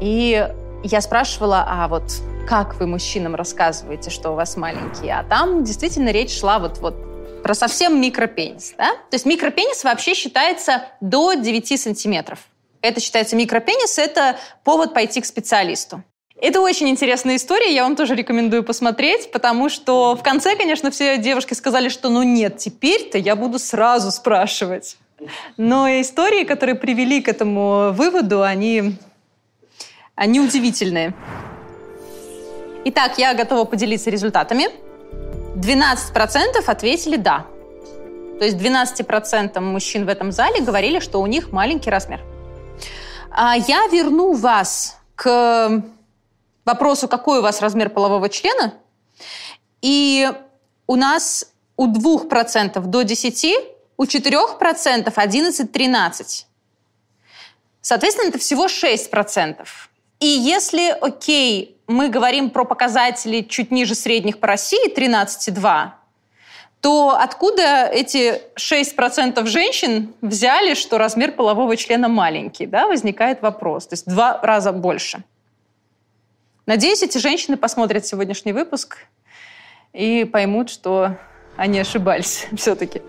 и 0.02 0.50
я 0.84 1.02
спрашивала, 1.02 1.64
а 1.68 1.88
вот 1.88 2.04
как 2.48 2.76
вы 2.80 2.88
мужчинам 2.88 3.36
рассказываете, 3.36 4.10
что 4.10 4.32
у 4.32 4.36
вас 4.36 4.58
маленькие? 4.58 5.20
А 5.20 5.24
там 5.24 5.64
действительно 5.64 6.10
речь 6.10 6.38
шла 6.38 6.58
вот, 6.58 6.80
вот 6.80 6.96
про 7.44 7.54
совсем 7.54 8.02
микропенис. 8.02 8.74
Да? 8.78 8.94
То 9.10 9.14
есть 9.14 9.26
микропенис 9.26 9.84
вообще 9.84 10.16
считается 10.16 10.84
до 11.00 11.34
9 11.34 11.80
сантиметров. 11.80 12.40
Это 12.82 13.00
считается 13.00 13.36
микропенис, 13.36 14.00
это 14.00 14.38
повод 14.64 14.94
пойти 14.94 15.22
к 15.22 15.26
специалисту. 15.26 16.04
Это 16.42 16.60
очень 16.60 16.90
интересная 16.90 17.38
история, 17.38 17.74
я 17.74 17.84
вам 17.84 17.96
тоже 17.96 18.14
рекомендую 18.14 18.64
посмотреть, 18.64 19.32
потому 19.32 19.70
что 19.70 20.16
в 20.16 20.24
конце, 20.24 20.58
конечно, 20.58 20.92
все 20.92 21.18
девушки 21.18 21.54
сказали, 21.54 21.88
что 21.88 22.10
ну 22.10 22.24
нет, 22.24 22.58
теперь-то 22.58 23.18
я 23.18 23.38
буду 23.38 23.58
сразу 23.58 24.12
спрашивать. 24.12 24.98
Но 25.56 25.88
истории, 25.88 26.44
которые 26.44 26.76
привели 26.76 27.22
к 27.22 27.30
этому 27.30 27.94
выводу, 27.94 28.44
они, 28.44 28.98
они 30.16 30.42
удивительные. 30.42 31.14
Итак, 32.84 33.18
я 33.18 33.34
готова 33.34 33.64
поделиться 33.64 34.10
результатами. 34.10 34.68
12% 35.56 36.64
ответили 36.68 37.16
«да». 37.16 37.46
То 38.40 38.44
есть 38.44 38.58
12% 38.58 39.60
мужчин 39.62 40.06
в 40.06 40.10
этом 40.10 40.34
зале 40.34 40.60
говорили, 40.60 41.00
что 41.00 41.22
у 41.22 41.26
них 41.26 41.54
маленький 41.54 41.90
размер. 41.90 42.20
А 43.32 43.56
я 43.56 43.88
верну 43.88 44.34
вас 44.34 45.00
к 45.16 45.82
вопросу, 46.66 47.08
какой 47.08 47.40
у 47.40 47.42
вас 47.42 47.62
размер 47.62 47.90
полового 47.90 48.28
члена. 48.30 48.74
И 49.82 50.30
у 50.88 50.96
нас 50.96 51.52
у 51.78 51.88
2% 51.88 52.80
до 52.82 53.02
10% 53.02 53.54
у 53.98 54.04
4% 54.04 55.14
11-13. 55.14 56.46
Соответственно, 57.82 58.30
это 58.30 58.40
всего 58.40 58.66
6%. 58.66 59.66
И 60.20 60.26
если, 60.26 60.90
окей, 60.90 61.78
мы 61.88 62.10
говорим 62.10 62.50
про 62.50 62.66
показатели 62.66 63.42
чуть 63.42 63.72
ниже 63.72 63.96
средних 63.96 64.40
по 64.40 64.48
России, 64.48 64.94
13,2, 64.94 65.92
то 66.82 67.18
откуда 67.20 67.86
эти 67.86 68.42
6% 68.56 69.46
женщин 69.46 70.14
взяли, 70.22 70.74
что 70.74 70.98
размер 70.98 71.32
полового 71.32 71.76
члена 71.78 72.08
маленький? 72.08 72.66
Да, 72.66 72.88
возникает 72.88 73.42
вопрос. 73.42 73.88
То 73.88 73.94
есть 73.94 74.08
два 74.08 74.40
раза 74.42 74.72
больше. 74.72 75.24
Надеюсь, 76.66 77.04
эти 77.04 77.20
женщины 77.20 77.58
посмотрят 77.58 78.08
сегодняшний 78.08 78.52
выпуск 78.52 78.98
и 79.94 80.26
поймут, 80.26 80.72
что 80.72 81.16
они 81.58 81.80
ошибались 81.80 82.48
все-таки. 82.58 83.02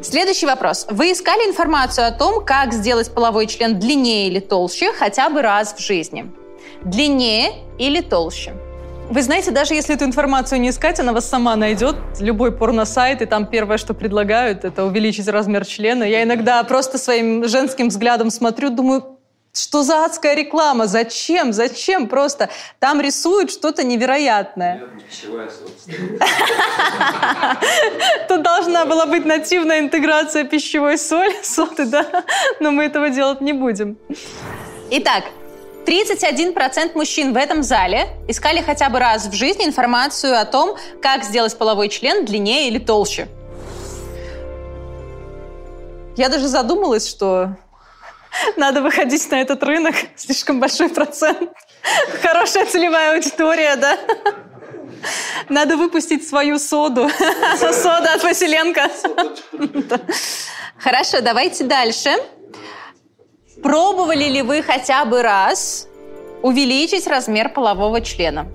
Следующий 0.00 0.46
вопрос. 0.46 0.86
Вы 0.90 1.12
искали 1.12 1.48
информацию 1.48 2.06
о 2.06 2.10
том, 2.10 2.44
как 2.44 2.72
сделать 2.72 3.12
половой 3.12 3.46
член 3.46 3.78
длиннее 3.78 4.28
или 4.28 4.40
толще 4.40 4.92
хотя 4.92 5.28
бы 5.28 5.42
раз 5.42 5.74
в 5.74 5.80
жизни? 5.80 6.32
Длиннее 6.82 7.52
или 7.78 8.00
толще? 8.00 8.54
Вы 9.10 9.22
знаете, 9.22 9.50
даже 9.50 9.74
если 9.74 9.96
эту 9.96 10.04
информацию 10.04 10.60
не 10.60 10.70
искать, 10.70 11.00
она 11.00 11.12
вас 11.12 11.28
сама 11.28 11.56
найдет. 11.56 11.96
Любой 12.20 12.52
порно-сайт, 12.52 13.20
и 13.20 13.26
там 13.26 13.44
первое, 13.44 13.76
что 13.76 13.92
предлагают, 13.92 14.64
это 14.64 14.84
увеличить 14.84 15.26
размер 15.26 15.66
члена. 15.66 16.04
Я 16.04 16.22
иногда 16.22 16.62
просто 16.62 16.96
своим 16.96 17.46
женским 17.48 17.88
взглядом 17.88 18.30
смотрю, 18.30 18.70
думаю, 18.70 19.18
что 19.52 19.82
за 19.82 20.04
адская 20.04 20.34
реклама? 20.34 20.86
Зачем? 20.86 21.52
Зачем 21.52 22.06
просто? 22.06 22.50
Там 22.78 23.00
рисуют 23.00 23.50
что-то 23.50 23.82
невероятное. 23.82 24.84
Тут 28.28 28.42
должна 28.42 28.84
была 28.84 29.06
быть 29.06 29.24
нативная 29.24 29.80
интеграция 29.80 30.44
пищевой 30.44 30.98
соли, 30.98 31.34
соды, 31.42 31.86
да? 31.86 32.06
Но 32.60 32.70
мы 32.70 32.84
этого 32.84 33.10
делать 33.10 33.40
не 33.40 33.52
будем. 33.52 33.98
Итак, 34.90 35.24
31% 35.84 36.92
мужчин 36.94 37.32
в 37.32 37.36
этом 37.36 37.64
зале 37.64 38.06
искали 38.28 38.60
хотя 38.60 38.88
бы 38.88 39.00
раз 39.00 39.26
в 39.26 39.32
жизни 39.32 39.64
информацию 39.64 40.38
о 40.38 40.44
том, 40.44 40.76
как 41.02 41.24
сделать 41.24 41.58
половой 41.58 41.88
член 41.88 42.24
длиннее 42.24 42.68
или 42.68 42.78
толще. 42.78 43.26
Я 46.16 46.28
даже 46.28 46.48
задумалась, 46.48 47.08
что 47.08 47.56
надо 48.56 48.82
выходить 48.82 49.30
на 49.30 49.40
этот 49.40 49.62
рынок. 49.62 49.94
Слишком 50.16 50.60
большой 50.60 50.88
процент. 50.88 51.50
Хорошая 52.22 52.66
целевая 52.66 53.14
аудитория, 53.14 53.76
да? 53.76 53.98
Надо 55.48 55.76
выпустить 55.76 56.28
свою 56.28 56.58
соду. 56.58 57.08
Сода 57.58 58.14
от 58.14 58.22
Василенко. 58.22 58.90
Хорошо, 60.78 61.20
давайте 61.20 61.64
дальше. 61.64 62.10
Пробовали 63.62 64.24
ли 64.24 64.42
вы 64.42 64.62
хотя 64.62 65.04
бы 65.04 65.22
раз 65.22 65.88
увеличить 66.42 67.06
размер 67.06 67.50
полового 67.50 68.00
члена? 68.00 68.46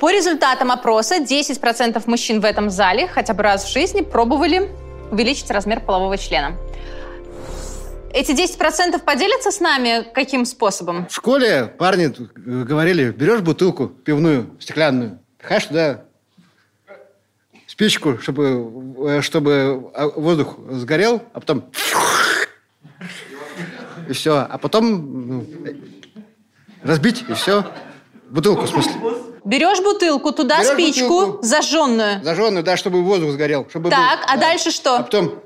По 0.00 0.10
результатам 0.10 0.70
опроса 0.70 1.16
10% 1.16 2.00
мужчин 2.06 2.40
в 2.40 2.44
этом 2.44 2.70
зале 2.70 3.08
хотя 3.08 3.34
бы 3.34 3.42
раз 3.42 3.64
в 3.64 3.72
жизни 3.72 4.02
пробовали 4.02 4.70
увеличить 5.10 5.50
размер 5.50 5.80
полового 5.80 6.16
члена. 6.16 6.56
Эти 8.12 8.32
10% 8.32 8.98
поделятся 9.00 9.50
с 9.50 9.60
нами 9.60 10.06
каким 10.14 10.44
способом? 10.44 11.06
В 11.08 11.14
школе 11.14 11.66
парни 11.66 12.06
э, 12.06 12.64
говорили, 12.64 13.10
берешь 13.10 13.40
бутылку 13.40 13.88
пивную, 13.88 14.50
стеклянную, 14.60 15.18
пихаешь 15.38 15.66
туда 15.66 16.04
спичку, 17.66 18.18
чтобы, 18.18 18.72
э, 19.08 19.20
чтобы 19.20 19.90
а, 19.94 20.08
воздух 20.08 20.56
сгорел, 20.70 21.22
а 21.32 21.40
потом... 21.40 21.70
И 24.08 24.12
все. 24.14 24.46
А 24.48 24.56
потом 24.56 25.28
ну, 25.28 25.46
разбить, 26.82 27.24
и 27.28 27.34
все. 27.34 27.64
Бутылку, 28.30 28.62
в 28.62 28.68
смысле. 28.68 28.92
Берешь 29.44 29.80
бутылку, 29.82 30.32
туда 30.32 30.60
Берешь 30.60 30.72
спичку 30.72 31.08
бутылку. 31.08 31.42
зажженную. 31.44 32.22
Зажженную, 32.24 32.64
да, 32.64 32.78
чтобы 32.78 33.02
воздух 33.02 33.32
сгорел. 33.32 33.66
Чтобы 33.68 33.90
Так, 33.90 34.20
был- 34.20 34.26
а 34.28 34.34
да. 34.36 34.40
дальше 34.40 34.70
что? 34.70 34.96
А 34.96 35.02
потом, 35.02 35.42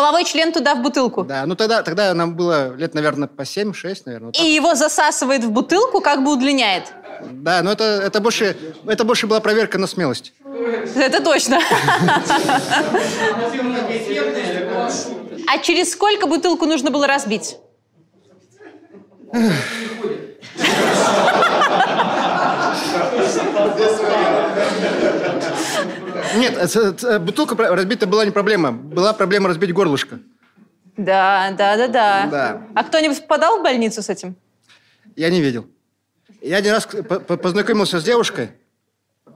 Половой 0.00 0.24
член 0.24 0.50
туда 0.50 0.74
в 0.74 0.80
бутылку. 0.80 1.24
да, 1.24 1.44
ну 1.44 1.54
тогда, 1.54 1.82
тогда 1.82 2.14
нам 2.14 2.34
было 2.34 2.74
лет, 2.74 2.94
наверное, 2.94 3.28
по 3.28 3.42
7-6, 3.42 4.02
наверное. 4.06 4.26
вот 4.28 4.40
И 4.40 4.54
его 4.54 4.74
засасывает 4.74 5.44
в 5.44 5.50
бутылку, 5.50 6.00
как 6.00 6.24
бы 6.24 6.32
удлиняет. 6.32 6.84
так. 6.86 7.42
Да, 7.42 7.62
но 7.62 7.72
это, 7.72 7.84
это, 7.84 8.18
больше, 8.20 8.56
это 8.86 9.04
больше 9.04 9.26
была 9.26 9.40
проверка 9.40 9.76
на 9.76 9.86
смелость. 9.86 10.32
Это 10.96 11.22
точно. 11.22 11.58
А 15.46 15.58
через 15.58 15.92
сколько 15.92 16.26
бутылку 16.26 16.64
нужно 16.64 16.90
было 16.90 17.06
разбить? 17.06 17.58
Нет, 26.36 26.56
это- 26.56 26.80
это- 26.88 27.18
бутылка 27.20 27.56
про- 27.56 27.74
разбита 27.74 28.06
была 28.06 28.24
не 28.24 28.30
проблема. 28.30 28.72
Была 28.72 29.12
проблема 29.12 29.48
разбить 29.48 29.72
горлышко. 29.72 30.18
Да, 30.96 31.52
да, 31.56 31.76
да, 31.76 31.88
да. 31.88 32.26
Да. 32.30 32.62
А 32.74 32.84
кто-нибудь 32.84 33.20
попадал 33.22 33.60
в 33.60 33.62
больницу 33.62 34.02
с 34.02 34.08
этим? 34.08 34.36
Я 35.16 35.30
не 35.30 35.40
видел. 35.40 35.66
Я 36.42 36.56
один 36.58 36.72
раз 36.72 36.86
по- 36.86 37.20
по- 37.20 37.36
познакомился 37.36 38.00
с 38.00 38.04
девушкой. 38.04 38.50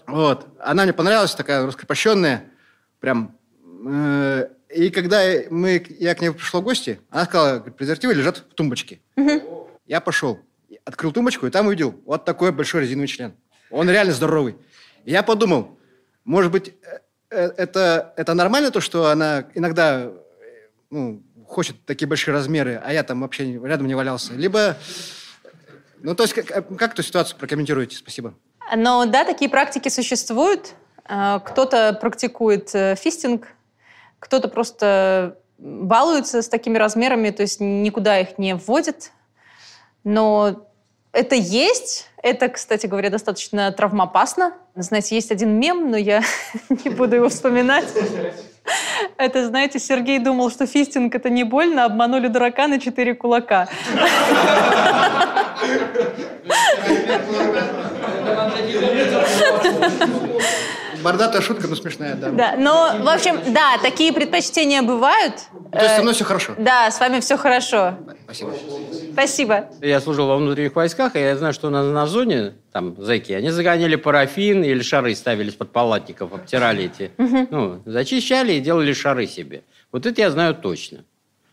Вот. 0.07 0.46
Она 0.59 0.85
мне 0.85 0.92
понравилась, 0.92 1.35
такая 1.35 1.66
раскрепощенная. 1.66 2.44
Прям. 3.00 3.37
Э, 3.87 4.48
И 4.74 4.90
когда 4.90 5.20
мы, 5.50 5.87
я 6.00 6.16
к 6.16 6.20
ней 6.20 6.30
пришел 6.33 6.61
в 6.61 6.64
гости, 6.64 6.98
она 7.11 7.26
сказала, 7.26 7.61
презервативы 7.61 8.12
лежат 8.14 8.38
в 8.38 8.54
тумбочке. 8.54 8.98
Я 9.87 10.00
пошел, 10.00 10.40
открыл 10.85 11.12
тумбочку, 11.12 11.46
и 11.46 11.50
там 11.50 11.68
увидел 11.68 11.94
вот 12.04 12.24
такой 12.24 12.50
большой 12.50 12.80
резиновый 12.83 13.07
член. 13.07 13.35
Он 13.70 13.88
реально 13.88 14.12
здоровый. 14.12 14.57
И 15.04 15.12
я 15.12 15.22
подумал, 15.22 15.78
может 16.24 16.50
быть, 16.50 16.68
э, 16.68 16.98
э, 17.30 17.52
это, 17.56 18.12
это 18.16 18.34
нормально, 18.34 18.70
то, 18.70 18.80
что 18.80 19.08
она 19.08 19.44
иногда 19.54 20.00
э, 20.00 20.12
ну, 20.90 21.22
хочет 21.46 21.76
такие 21.84 22.06
большие 22.08 22.34
размеры, 22.34 22.80
а 22.84 22.92
я 22.92 23.02
там 23.02 23.20
вообще 23.20 23.52
рядом 23.58 23.87
не 23.87 23.94
валялся. 23.94 24.32
Либо 24.34 24.76
ну, 26.04 26.14
то 26.14 26.24
есть, 26.24 26.34
как, 26.34 26.46
как 26.76 26.92
эту 26.92 27.02
ситуацию 27.02 27.38
прокомментируете? 27.38 27.96
Спасибо. 27.96 28.34
Но 28.76 29.06
да, 29.06 29.24
такие 29.24 29.50
практики 29.50 29.88
существуют. 29.88 30.74
Э, 31.08 31.40
Кто-то 31.42 31.96
практикует 31.98 32.74
э, 32.74 32.94
фистинг, 32.96 33.48
кто-то 34.18 34.48
просто 34.48 35.38
балуется 35.56 36.42
с 36.42 36.48
такими 36.48 36.76
размерами, 36.76 37.30
то 37.30 37.40
есть 37.40 37.58
никуда 37.60 38.20
их 38.20 38.37
не 38.38 38.54
вводит. 38.54 39.12
Но 40.04 40.68
это 41.12 41.37
есть. 41.37 42.10
Это, 42.24 42.48
кстати 42.48 42.87
говоря, 42.87 43.10
достаточно 43.10 43.70
травмоопасно. 43.70 44.54
Знаете, 44.74 45.14
есть 45.14 45.30
один 45.30 45.60
мем, 45.60 45.90
но 45.90 45.98
я 45.98 46.22
не 46.70 46.88
буду 46.88 47.16
его 47.16 47.28
вспоминать. 47.28 47.84
Это, 49.18 49.46
знаете, 49.46 49.78
Сергей 49.78 50.18
думал, 50.18 50.50
что 50.50 50.66
фистинг– 50.66 51.14
это 51.16 51.28
не 51.28 51.44
больно, 51.44 51.84
обманули 51.84 52.28
дурака 52.28 52.66
на 52.66 52.80
четыре 52.80 53.14
кулака. 53.14 53.68
Бордатая 61.05 61.43
шутка, 61.43 61.69
но 61.69 61.77
смешная, 61.77 62.14
да. 62.14 62.31
Да, 62.31 62.55
но, 62.57 62.97
в 63.03 63.09
общем, 63.09 63.38
да, 63.53 63.77
такие 63.83 64.12
предпочтения 64.12 64.83
бывают. 64.83 65.35
То 65.71 65.79
есть 65.79 65.93
Э, 65.93 65.97
со 65.97 66.03
мной 66.03 66.14
все 66.14 66.25
хорошо? 66.25 66.55
Да, 66.57 66.90
с 66.90 66.99
вами 66.99 67.21
все 67.21 67.37
хорошо. 67.37 67.95
Спасибо. 68.25 68.53
Спасибо. 69.12 69.69
Я 69.81 70.01
служил 70.01 70.27
во 70.27 70.37
внутренних 70.37 70.75
войсках, 70.75 71.14
и 71.14 71.21
я 71.21 71.37
знаю, 71.37 71.53
что 71.53 71.71
на, 71.71 71.83
на 71.83 72.07
зоне, 72.07 72.55
там, 72.73 72.97
зэки, 72.99 73.33
они 73.33 73.51
загоняли 73.51 73.97
парафин 73.97 74.64
или 74.64 74.83
шары 74.83 75.14
ставили 75.14 75.51
из-под 75.51 75.71
палатников, 75.71 76.33
обтирали 76.33 76.85
эти, 76.85 77.11
ну, 77.19 77.83
зачищали 77.85 78.55
и 78.55 78.61
делали 78.61 78.93
шары 78.93 79.27
себе. 79.27 79.62
Вот 79.93 80.07
это 80.07 80.21
я 80.21 80.31
знаю 80.31 80.55
точно. 80.55 81.05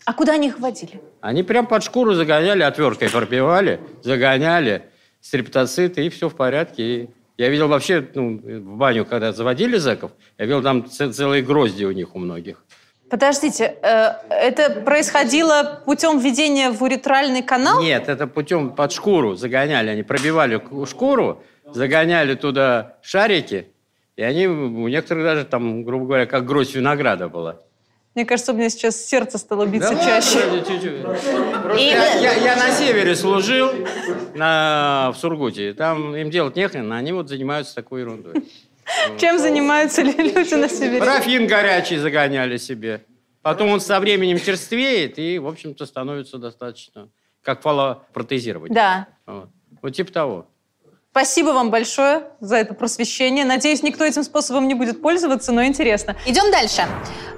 А 0.05 0.13
куда 0.13 0.33
они 0.33 0.47
их 0.47 0.59
водили? 0.59 0.99
Они 1.19 1.43
прям 1.43 1.67
под 1.67 1.83
шкуру 1.83 2.13
загоняли, 2.13 2.63
отверткой 2.63 3.09
пробивали, 3.09 3.79
загоняли, 4.01 4.83
стриптоциты, 5.21 6.05
и 6.05 6.09
все 6.09 6.29
в 6.29 6.35
порядке. 6.35 6.83
И 6.83 7.09
я 7.41 7.49
видел 7.49 7.67
вообще, 7.67 8.07
ну, 8.13 8.37
в 8.37 8.77
баню, 8.77 9.03
когда 9.05 9.31
заводили 9.33 9.77
зэков, 9.77 10.11
я 10.37 10.45
видел 10.45 10.61
там 10.61 10.85
целые 10.85 11.41
грозди 11.41 11.85
у 11.85 11.91
них, 11.91 12.15
у 12.15 12.19
многих. 12.19 12.63
Подождите, 13.09 13.75
э, 13.81 14.11
это 14.29 14.81
происходило 14.81 15.81
путем 15.85 16.19
введения 16.19 16.69
в 16.71 16.81
уретральный 16.83 17.41
канал? 17.41 17.81
Нет, 17.81 18.09
это 18.09 18.27
путем 18.27 18.69
под 18.69 18.91
шкуру 18.91 19.35
загоняли. 19.35 19.89
Они 19.89 20.03
пробивали 20.03 20.57
ку- 20.57 20.85
шкуру, 20.85 21.43
загоняли 21.65 22.35
туда 22.35 22.97
шарики, 23.01 23.65
и 24.15 24.21
они 24.21 24.47
у 24.47 24.87
некоторых 24.87 25.23
даже 25.23 25.43
там, 25.45 25.83
грубо 25.83 26.05
говоря, 26.05 26.25
как 26.27 26.45
гроздь 26.45 26.75
винограда 26.75 27.27
была. 27.27 27.55
Мне 28.13 28.25
кажется, 28.25 28.51
у 28.51 28.55
меня 28.55 28.69
сейчас 28.69 28.97
сердце 29.05 29.37
стало 29.37 29.65
биться 29.65 29.93
Да 29.95 30.03
чаще. 30.03 30.39
ладно, 30.43 30.59
чуть-чуть. 30.65 31.01
Просто 31.01 31.77
И- 31.77 31.85
я, 31.85 32.13
я- 32.15 32.33
я 32.33 32.55
на 32.57 32.71
севере 32.71 33.15
служил, 33.15 33.71
на, 34.35 35.11
в 35.13 35.17
Сургуте. 35.17 35.73
Там 35.73 36.13
им 36.15 36.29
делать 36.29 36.57
нехрен, 36.57 36.91
они 36.91 37.13
вот 37.13 37.29
занимаются 37.29 37.73
такой 37.73 38.01
ерундой. 38.01 38.33
Чем 39.17 39.39
занимаются 39.39 40.01
люди 40.01 40.53
на 40.55 40.67
севере? 40.67 40.99
Парафин 40.99 41.47
горячий 41.47 41.97
загоняли 41.97 42.57
себе. 42.57 43.05
Потом 43.41 43.69
он 43.69 43.79
со 43.79 43.99
временем 44.01 44.39
черствеет 44.39 45.17
и, 45.17 45.39
в 45.39 45.47
общем-то, 45.47 45.85
становится 45.85 46.37
достаточно, 46.37 47.07
как 47.41 47.61
фалопротезировать. 47.61 48.71
Да. 48.73 49.07
Вот. 49.25 49.49
вот 49.81 49.95
типа 49.95 50.11
того. 50.11 50.47
Спасибо 51.11 51.49
вам 51.49 51.71
большое 51.71 52.23
за 52.39 52.55
это 52.55 52.73
просвещение. 52.73 53.43
Надеюсь, 53.43 53.83
никто 53.83 54.05
этим 54.05 54.23
способом 54.23 54.69
не 54.69 54.75
будет 54.75 55.01
пользоваться, 55.01 55.51
но 55.51 55.65
интересно. 55.65 56.15
Идем 56.25 56.49
дальше. 56.51 56.83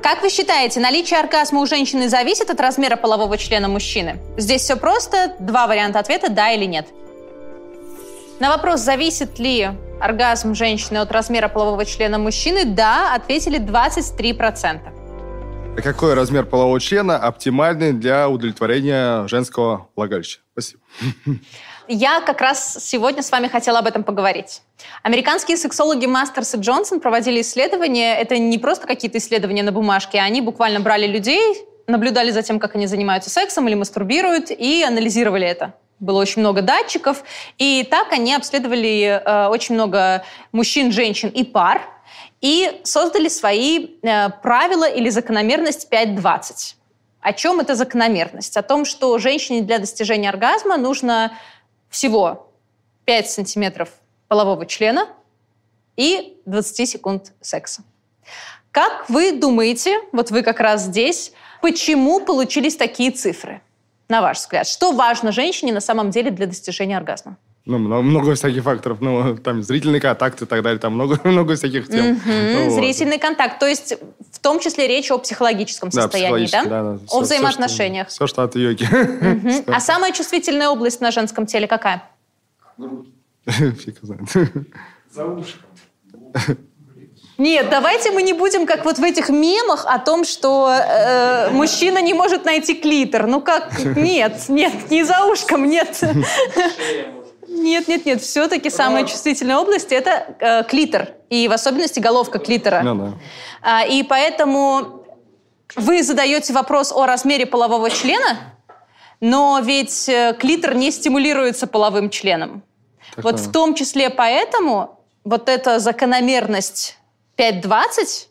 Как 0.04 0.22
вы 0.22 0.30
считаете, 0.30 0.80
наличие 0.80 1.20
оргазма 1.20 1.60
у 1.60 1.66
женщины 1.66 2.08
зависит 2.08 2.52
от 2.52 2.60
размера 2.60 2.98
полового 2.98 3.36
члена 3.36 3.68
мужчины? 3.68 4.20
Здесь 4.38 4.62
все 4.62 4.76
просто. 4.76 5.36
Два 5.40 5.66
варианта 5.66 5.98
ответа– 5.98 6.30
да 6.30 6.52
или 6.52 6.66
нет. 6.66 6.86
На 8.40 8.52
вопрос, 8.52 8.82
зависит 8.82 9.40
ли 9.40 9.70
оргазм 10.00 10.54
женщины 10.54 11.00
от 11.00 11.12
размера 11.12 11.48
полового 11.48 11.84
члена 11.84 12.20
мужчины, 12.20 12.66
да, 12.66 13.16
ответили 13.16 13.60
23%. 13.60 14.82
А 15.76 15.82
Какой 15.82 16.14
размер 16.14 16.46
полового 16.46 16.80
члена 16.80 17.18
оптимальный 17.18 17.94
для 17.94 18.30
удовлетворения 18.30 19.28
женского 19.28 19.90
влагалища? 19.96 20.42
Спасибо. 20.52 20.82
Я 21.88 22.22
как 22.22 22.40
раз 22.40 22.78
сегодня 22.80 23.22
с 23.22 23.32
вами 23.32 23.48
хотела 23.48 23.80
об 23.80 23.88
этом 23.88 24.04
поговорить. 24.04 24.62
Американские 25.02 25.58
сексологи 25.58 26.06
Мастерс 26.06 26.56
и 26.56 26.58
Джонсон 26.58 27.00
проводили 27.00 27.42
исследования. 27.42 28.16
Это 28.16 28.38
не 28.38 28.58
просто 28.58 28.88
какие-то 28.88 29.18
исследования 29.18 29.64
на 29.64 29.72
бумажке, 29.72 30.20
они 30.20 30.42
буквально 30.42 30.80
брали 30.80 31.08
людей, 31.08 31.66
наблюдали 31.88 32.32
за 32.32 32.42
тем, 32.42 32.60
как 32.60 32.76
они 32.76 32.88
занимаются 32.88 33.30
сексом 33.30 33.68
или 33.68 33.76
мастурбируют, 33.76 34.50
и 34.50 34.84
анализировали 34.84 35.46
это. 35.46 35.74
Было 36.00 36.22
очень 36.22 36.42
много 36.42 36.62
датчиков, 36.62 37.24
и 37.58 37.86
так 37.90 38.12
они 38.12 38.34
обследовали 38.34 39.22
э, 39.24 39.48
очень 39.48 39.76
много 39.76 40.24
мужчин, 40.52 40.92
женщин 40.92 41.30
и 41.30 41.44
пар, 41.44 41.82
и 42.42 42.82
создали 42.84 43.28
свои 43.28 43.88
э, 44.02 44.30
правила 44.42 44.90
или 44.90 45.10
закономерность 45.10 45.88
5.20. 45.92 46.76
О 47.22 47.34
чем 47.34 47.62
эта 47.62 47.76
закономерность? 47.76 48.58
О 48.58 48.62
том, 48.64 48.84
что 48.84 49.18
женщине 49.18 49.62
для 49.62 49.80
достижения 49.80 50.30
оргазма 50.30 50.76
нужно 50.76 51.32
всего 51.94 52.52
5 53.06 53.30
сантиметров 53.30 53.90
полового 54.28 54.66
члена 54.66 55.08
и 55.96 56.38
20 56.46 56.90
секунд 56.90 57.34
секса. 57.40 57.84
Как 58.72 59.08
вы 59.10 59.32
думаете, 59.32 60.00
вот 60.12 60.32
вы 60.32 60.42
как 60.42 60.60
раз 60.60 60.86
здесь, 60.86 61.34
почему 61.62 62.20
получились 62.20 62.76
такие 62.76 63.12
цифры? 63.12 63.62
На 64.10 64.22
ваш 64.22 64.40
взгляд, 64.40 64.68
что 64.68 64.92
важно 64.92 65.32
женщине 65.32 65.72
на 65.72 65.82
самом 65.82 66.10
деле 66.10 66.32
для 66.32 66.48
достижения 66.48 66.98
оргазма? 66.98 67.38
Ну, 67.66 67.78
много, 67.78 68.02
много 68.02 68.36
всяких 68.36 68.64
факторов. 68.64 69.00
Ну, 69.00 69.38
там 69.38 69.62
зрительный 69.64 70.00
контакт 70.00 70.42
и 70.42 70.46
так 70.46 70.64
далее. 70.64 70.80
Там 70.80 70.96
много, 70.96 71.20
много 71.28 71.56
всяких 71.56 71.88
тем. 71.88 72.20
Ну, 72.26 72.66
вот. 72.66 72.74
Зрительный 72.74 73.20
контакт, 73.20 73.60
то 73.60 73.68
есть 73.68 73.94
том 74.44 74.60
числе 74.60 74.88
речь 74.88 75.10
о 75.10 75.18
психологическом 75.18 75.90
Да, 75.90 76.04
состоянии, 76.04 76.48
да? 76.52 76.64
да, 76.66 76.70
да. 76.70 76.90
О 76.92 76.98
Всё- 76.98 77.06
всё, 77.08 77.20
взаимоотношениях. 77.22 78.10
Все, 78.10 78.28
что 78.28 78.44
от 78.44 78.56
йоги. 78.56 78.84
Мгм. 78.92 79.64
А 79.74 79.80
самая 79.80 80.12
чувствительная 80.12 80.70
область 80.70 81.02
на 81.02 81.10
женском 81.12 81.46
теле 81.48 81.68
какая? 81.68 82.04
Фиг 83.48 83.98
его 84.04 84.16
знает. 84.36 84.52
Нет, 87.40 87.68
давайте 87.72 88.12
мы 88.12 88.22
не 88.22 88.34
будем 88.34 88.68
как 88.68 88.86
вот 88.86 89.00
в 89.00 89.04
этих 89.04 89.30
мемах 89.30 89.86
о 89.88 89.98
том, 89.98 90.24
что 90.24 90.72
э, 90.72 91.50
мужчина 91.50 92.00
не 92.02 92.14
может 92.14 92.46
найти 92.46 92.76
клитор. 92.76 93.26
Ну 93.26 93.42
как? 93.42 93.80
Нет, 93.80 94.50
нет, 94.50 94.92
не 94.92 95.04
за 95.04 95.26
ушком, 95.26 95.68
нет. 95.68 96.00
Нет, 97.48 97.88
нет, 97.88 98.06
нет. 98.06 98.22
Все-таки 98.22 98.70
самая 98.70 99.06
чувствительная 99.06 99.58
область 99.58 99.92
это 99.92 100.36
э, 100.40 100.64
клитор. 100.66 101.10
И 101.34 101.48
в 101.48 101.52
особенности 101.52 102.00
головка 102.00 102.38
клитора. 102.38 102.82
Ну 102.84 102.96
да. 102.96 103.14
А, 103.64 103.86
и 103.86 104.04
поэтому 104.04 105.04
вы 105.76 106.04
задаете 106.04 106.54
вопрос 106.54 106.92
о 106.92 107.08
размере 107.08 107.48
полового 107.48 107.90
члена, 107.90 108.38
но 109.20 109.60
ведь 109.60 110.08
э, 110.08 110.36
клитор 110.40 110.76
не 110.76 110.92
стимулируется 110.92 111.66
половым 111.66 112.12
членом. 112.12 112.62
Так 113.16 113.26
вот 113.26 113.38
да. 113.38 113.42
в 113.42 113.52
том 113.52 113.74
числе 113.74 114.12
поэтому 114.12 115.00
вот 115.24 115.50
эта 115.50 115.80
закономерность 115.80 117.00
5-20, 117.38 117.64
э, 117.72 118.26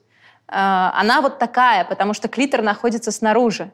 она 0.46 1.22
вот 1.22 1.40
такая, 1.40 1.84
потому 1.84 2.14
что 2.14 2.28
клитор 2.28 2.62
находится 2.62 3.10
снаружи. 3.10 3.72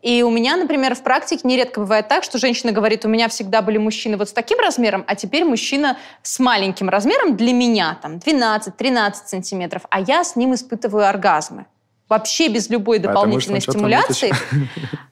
И 0.00 0.22
у 0.22 0.30
меня, 0.30 0.56
например, 0.56 0.94
в 0.94 1.02
практике 1.02 1.40
нередко 1.44 1.80
бывает 1.80 2.08
так, 2.08 2.22
что 2.22 2.38
женщина 2.38 2.70
говорит, 2.70 3.04
у 3.04 3.08
меня 3.08 3.28
всегда 3.28 3.62
были 3.62 3.78
мужчины 3.78 4.16
вот 4.16 4.28
с 4.28 4.32
таким 4.32 4.58
размером, 4.60 5.04
а 5.06 5.16
теперь 5.16 5.44
мужчина 5.44 5.96
с 6.22 6.38
маленьким 6.38 6.88
размером 6.88 7.36
для 7.36 7.52
меня, 7.52 7.98
там, 8.00 8.16
12-13 8.18 9.14
сантиметров, 9.26 9.82
а 9.90 10.00
я 10.00 10.22
с 10.22 10.36
ним 10.36 10.54
испытываю 10.54 11.08
оргазмы. 11.08 11.66
Вообще 12.08 12.48
без 12.48 12.70
любой 12.70 13.00
дополнительной 13.00 13.60
стимуляции. 13.60 14.32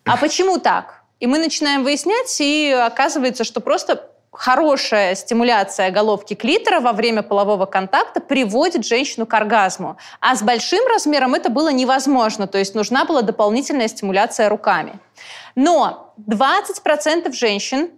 А 0.04 0.16
почему 0.16 0.58
так? 0.58 1.02
И 1.18 1.26
мы 1.26 1.38
начинаем 1.38 1.82
выяснять, 1.82 2.40
и 2.40 2.70
оказывается, 2.70 3.42
что 3.42 3.60
просто 3.60 4.08
хорошая 4.36 5.14
стимуляция 5.14 5.90
головки 5.90 6.34
клитора 6.34 6.80
во 6.80 6.92
время 6.92 7.22
полового 7.22 7.66
контакта 7.66 8.20
приводит 8.20 8.84
женщину 8.84 9.26
к 9.26 9.34
оргазму. 9.34 9.96
А 10.20 10.36
с 10.36 10.42
большим 10.42 10.86
размером 10.88 11.34
это 11.34 11.50
было 11.50 11.72
невозможно, 11.72 12.46
то 12.46 12.58
есть 12.58 12.74
нужна 12.74 13.04
была 13.04 13.22
дополнительная 13.22 13.88
стимуляция 13.88 14.48
руками. 14.48 14.98
Но 15.54 16.14
20% 16.28 17.32
женщин 17.32 17.90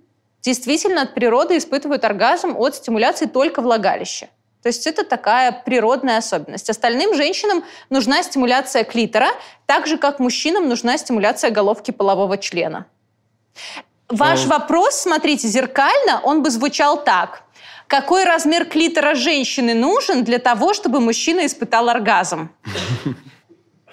действительно 0.42 1.03
от 1.03 1.14
природы 1.14 1.57
испытывают 1.57 2.05
оргазм 2.05 2.57
от 2.57 2.77
стимуляции 2.77 3.27
только 3.27 3.61
влагалища. 3.61 4.29
То 4.62 4.68
есть 4.68 4.87
это 4.87 5.05
такая 5.05 5.53
природная 5.53 6.18
особенность. 6.18 6.68
Остальным 6.68 7.14
женщинам 7.14 7.64
нужна 7.90 8.22
стимуляция 8.22 8.85
клитора, 8.85 9.29
так 9.66 9.87
же, 9.87 9.98
как 9.98 10.18
мужчинам 10.18 10.68
нужна 10.68 10.98
стимуляция 10.98 11.51
головки 11.51 11.90
полового 11.90 12.38
члена. 12.38 12.87
Ваш 14.09 14.44
Ну. 14.44 14.51
вопрос, 14.51 14.94
смотрите, 14.94 15.49
зеркально, 15.49 16.21
он 16.23 16.42
бы 16.42 16.51
звучал 16.51 17.05
так. 17.05 17.42
Какой 17.87 18.25
размер 18.25 18.64
клитора 18.64 19.14
женщины 19.14 19.75
нужен 19.75 20.25
для 20.25 20.38
того, 20.38 20.75
чтобы 20.75 21.01
мужчина 21.01 21.47
испытал 21.47 21.88
оргазм? 21.88 22.51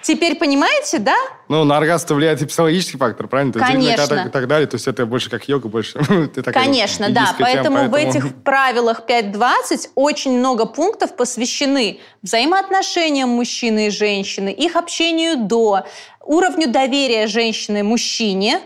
Теперь 0.02 0.36
понимаете, 0.36 0.98
да? 0.98 1.16
Ну, 1.48 1.64
на 1.64 1.78
оргазм 1.78 2.14
влияет 2.14 2.40
и 2.40 2.46
психологический 2.46 2.96
фактор, 2.96 3.26
правильно? 3.26 3.52
То 3.52 3.58
Конечно. 3.58 4.26
И 4.26 4.30
так 4.30 4.46
далее. 4.46 4.68
То 4.68 4.76
есть 4.76 4.86
это 4.86 5.04
больше 5.04 5.28
как 5.30 5.48
йога, 5.48 5.68
больше. 5.68 5.98
Конечно, 6.52 7.08
да. 7.10 7.26
тема, 7.26 7.36
Поэтому, 7.40 7.88
в 7.88 7.94
этих 7.94 8.36
правилах 8.44 9.02
5.20 9.08 9.88
очень 9.96 10.38
много 10.38 10.66
пунктов 10.66 11.16
посвящены 11.16 11.98
взаимоотношениям 12.22 13.30
мужчины 13.30 13.88
и 13.88 13.90
женщины, 13.90 14.50
их 14.50 14.76
общению 14.76 15.38
до, 15.38 15.86
уровню 16.24 16.68
доверия 16.68 17.26
женщины 17.26 17.82
мужчине, 17.82 18.60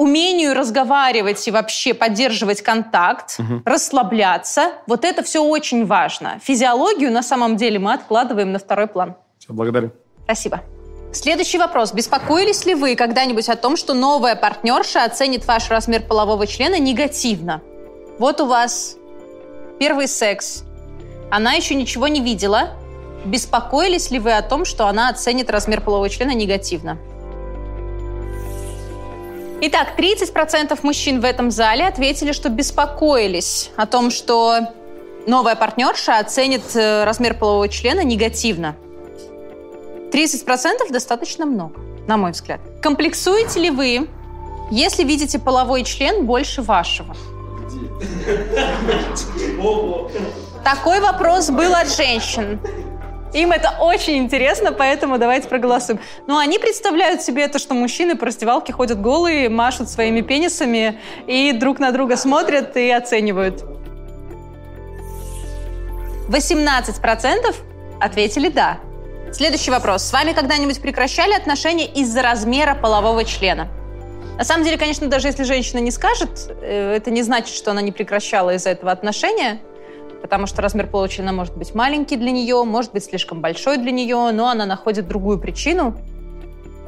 умению 0.00 0.54
разговаривать 0.54 1.46
и 1.46 1.50
вообще 1.50 1.92
поддерживать 1.92 2.62
контакт, 2.62 3.36
расслабляться. 3.66 4.72
Вот 4.86 5.04
это 5.04 5.22
все 5.22 5.44
очень 5.44 5.84
важно. 5.84 6.40
Физиологию 6.42 7.12
на 7.12 7.22
самом 7.22 7.58
деле 7.58 7.78
мы 7.78 7.92
откладываем 7.92 8.50
на 8.50 8.58
второй 8.58 8.86
план. 8.86 9.14
Благодарю. 9.46 9.90
Спасибо. 10.24 10.62
Следующий 11.12 11.58
вопрос. 11.58 11.92
Беспокоились 11.92 12.64
ли 12.64 12.74
вы 12.74 12.96
когда-нибудь 12.96 13.50
о 13.50 13.56
том, 13.56 13.76
что 13.76 13.92
новая 13.92 14.36
партнерша 14.36 15.04
оценит 15.04 15.46
ваш 15.46 15.68
размер 15.68 16.02
полового 16.02 16.46
члена 16.46 16.78
негативно? 16.78 17.60
Вот 18.18 18.40
у 18.40 18.46
вас 18.46 18.96
первый 19.78 20.08
секс. 20.08 20.64
Она 21.30 21.52
еще 21.52 21.74
ничего 21.74 22.08
не 22.08 22.20
видела. 22.20 22.70
Беспокоились 23.26 24.10
ли 24.10 24.18
вы 24.18 24.32
о 24.32 24.40
том, 24.40 24.64
что 24.64 24.86
она 24.86 25.10
оценит 25.10 25.50
размер 25.50 25.82
полового 25.82 26.08
члена 26.08 26.32
негативно? 26.32 26.96
Итак, 29.62 29.88
30% 29.98 30.78
мужчин 30.82 31.20
в 31.20 31.24
этом 31.24 31.50
зале 31.50 31.86
ответили, 31.86 32.32
что 32.32 32.48
беспокоились 32.48 33.70
о 33.76 33.86
том, 33.86 34.10
что 34.10 34.60
новая 35.26 35.54
партнерша 35.54 36.18
оценит 36.18 36.62
э, 36.74 37.04
размер 37.04 37.34
полового 37.34 37.68
члена 37.68 38.02
негативно. 38.02 38.74
30% 40.12 40.90
достаточно 40.90 41.44
много, 41.44 41.78
на 42.06 42.16
мой 42.16 42.32
взгляд. 42.32 42.60
Комплексуете 42.82 43.60
ли 43.60 43.70
вы, 43.70 44.08
если 44.70 45.04
видите 45.04 45.38
половой 45.38 45.84
член 45.84 46.24
больше 46.24 46.62
вашего? 46.62 47.14
Такой 50.64 51.00
вопрос 51.00 51.50
был 51.50 51.74
от 51.74 51.94
женщин. 51.94 52.58
Им 53.32 53.52
это 53.52 53.70
очень 53.80 54.18
интересно, 54.18 54.72
поэтому 54.72 55.18
давайте 55.18 55.48
проголосуем. 55.48 56.00
Ну, 56.26 56.36
они 56.36 56.58
представляют 56.58 57.22
себе 57.22 57.42
это, 57.44 57.58
что 57.58 57.74
мужчины 57.74 58.16
по 58.16 58.26
раздевалке 58.26 58.72
ходят 58.72 59.00
голые, 59.00 59.48
машут 59.48 59.88
своими 59.88 60.20
пенисами 60.20 60.98
и 61.26 61.52
друг 61.52 61.78
на 61.78 61.92
друга 61.92 62.16
смотрят 62.16 62.76
и 62.76 62.90
оценивают. 62.90 63.64
18% 66.28 67.54
ответили 68.00 68.48
«да». 68.48 68.78
Следующий 69.32 69.70
вопрос. 69.70 70.02
С 70.02 70.12
вами 70.12 70.32
когда-нибудь 70.32 70.80
прекращали 70.80 71.34
отношения 71.34 71.86
из-за 71.86 72.22
размера 72.22 72.74
полового 72.74 73.24
члена? 73.24 73.68
На 74.36 74.44
самом 74.44 74.64
деле, 74.64 74.76
конечно, 74.76 75.06
даже 75.06 75.28
если 75.28 75.44
женщина 75.44 75.78
не 75.78 75.90
скажет, 75.90 76.50
э, 76.62 76.94
это 76.96 77.10
не 77.10 77.22
значит, 77.22 77.54
что 77.54 77.70
она 77.70 77.82
не 77.82 77.92
прекращала 77.92 78.54
из-за 78.54 78.70
этого 78.70 78.90
отношения, 78.90 79.60
потому 80.20 80.46
что 80.46 80.62
размер 80.62 80.86
полового 80.86 81.08
члена 81.08 81.32
может 81.32 81.56
быть 81.56 81.74
маленький 81.74 82.16
для 82.16 82.30
нее, 82.30 82.64
может 82.64 82.92
быть 82.92 83.04
слишком 83.04 83.40
большой 83.40 83.78
для 83.78 83.90
нее, 83.90 84.30
но 84.32 84.48
она 84.48 84.66
находит 84.66 85.08
другую 85.08 85.38
причину 85.38 85.96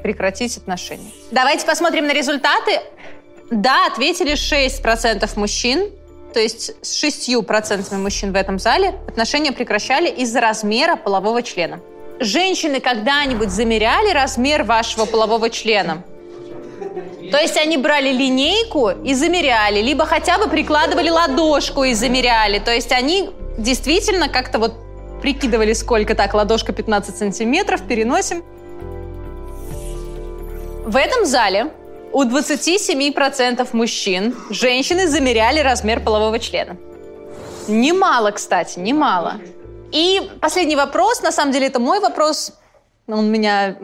прекратить 0.03 0.57
отношения. 0.57 1.11
Давайте 1.31 1.67
посмотрим 1.67 2.07
на 2.07 2.13
результаты. 2.13 2.81
Да, 3.51 3.87
ответили 3.87 4.33
6% 4.33 5.29
мужчин, 5.39 5.91
то 6.33 6.41
есть 6.41 6.75
с 6.85 7.05
6% 7.05 7.97
мужчин 7.99 8.33
в 8.33 8.37
этом 8.37 8.59
зале 8.59 8.95
отношения 9.07 9.53
прекращали 9.53 10.09
из-за 10.09 10.41
размера 10.41 10.97
полового 10.97 11.43
члена. 11.43 11.81
Женщины 12.19 12.81
когда-нибудь 12.81 13.51
замеряли 13.51 14.13
размер 14.13 14.63
вашего 14.63 15.05
полового 15.07 15.51
члена? 15.51 16.05
То 17.31 17.39
есть 17.39 17.57
они 17.57 17.77
брали 17.77 18.13
линейку 18.13 18.91
и 18.91 19.15
замеряли, 19.15 19.81
либо 19.81 20.05
хотя 20.05 20.39
бы 20.39 20.49
прикладывали 20.49 21.11
ладошку 21.11 21.85
и 21.85 21.95
замеряли. 21.95 22.59
То 22.59 22.73
есть 22.73 22.93
они 22.93 23.31
действительно 23.59 24.29
как-то 24.29 24.59
вот 24.59 24.75
прикидывали, 25.23 25.73
сколько 25.73 26.15
так, 26.15 26.35
ладошка 26.35 26.73
15 26.73 27.17
сантиметров, 27.17 27.83
переносим. 27.89 28.45
В 30.85 30.97
этом 30.97 31.25
зале 31.25 31.73
у 32.13 32.25
27% 32.25 33.69
мужчин 33.73 34.35
женщины 34.51 35.09
замеряли 35.09 35.61
размер 35.61 36.01
полового 36.01 36.39
члена. 36.39 36.77
Немало, 37.69 38.33
кстати, 38.33 38.79
немало. 38.79 39.35
И 39.93 40.21
последний 40.41 40.77
вопрос, 40.77 41.23
на 41.23 41.31
самом 41.31 41.53
деле 41.53 41.69
это 41.69 41.79
мой 41.79 42.01
вопрос, 42.01 42.53
он 43.09 43.31
меня 43.31 43.77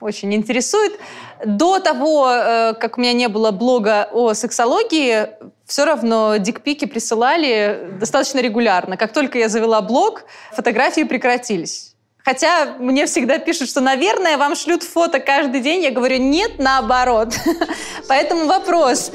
очень 0.00 0.34
интересует. 0.34 0.98
До 1.44 1.78
того, 1.78 2.28
э, 2.28 2.74
как 2.74 2.98
у 2.98 3.00
меня 3.00 3.12
не 3.12 3.28
было 3.28 3.50
блога 3.50 4.08
о 4.12 4.34
сексологии, 4.34 5.28
все 5.66 5.84
равно 5.84 6.36
дикпики 6.36 6.84
присылали 6.84 7.92
достаточно 8.00 8.40
регулярно. 8.40 8.96
Как 8.96 9.12
только 9.12 9.38
я 9.38 9.48
завела 9.48 9.80
блог, 9.80 10.24
фотографии 10.52 11.04
прекратились. 11.04 11.94
Хотя 12.24 12.76
мне 12.78 13.04
всегда 13.04 13.38
пишут, 13.38 13.68
что, 13.68 13.80
наверное, 13.80 14.38
вам 14.38 14.56
шлют 14.56 14.82
фото 14.82 15.20
каждый 15.20 15.60
день. 15.60 15.82
Я 15.82 15.90
говорю, 15.90 16.16
нет, 16.16 16.52
наоборот. 16.58 17.34
Поэтому 18.08 18.46
вопрос. 18.46 19.12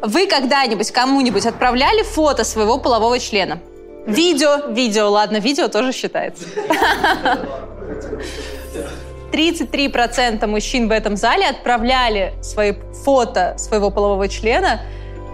Вы 0.00 0.26
когда-нибудь 0.26 0.92
кому-нибудь 0.92 1.46
отправляли 1.46 2.02
фото 2.02 2.44
своего 2.44 2.78
полового 2.78 3.18
члена? 3.18 3.60
Видео, 4.06 4.70
видео, 4.70 5.10
ладно, 5.10 5.38
видео 5.38 5.68
тоже 5.68 5.92
считается. 5.92 6.44
33% 9.34 10.46
мужчин 10.46 10.88
в 10.88 10.92
этом 10.92 11.16
зале 11.16 11.46
отправляли 11.48 12.34
свои 12.40 12.74
фото 13.04 13.56
своего 13.58 13.90
полового 13.90 14.28
члена 14.28 14.80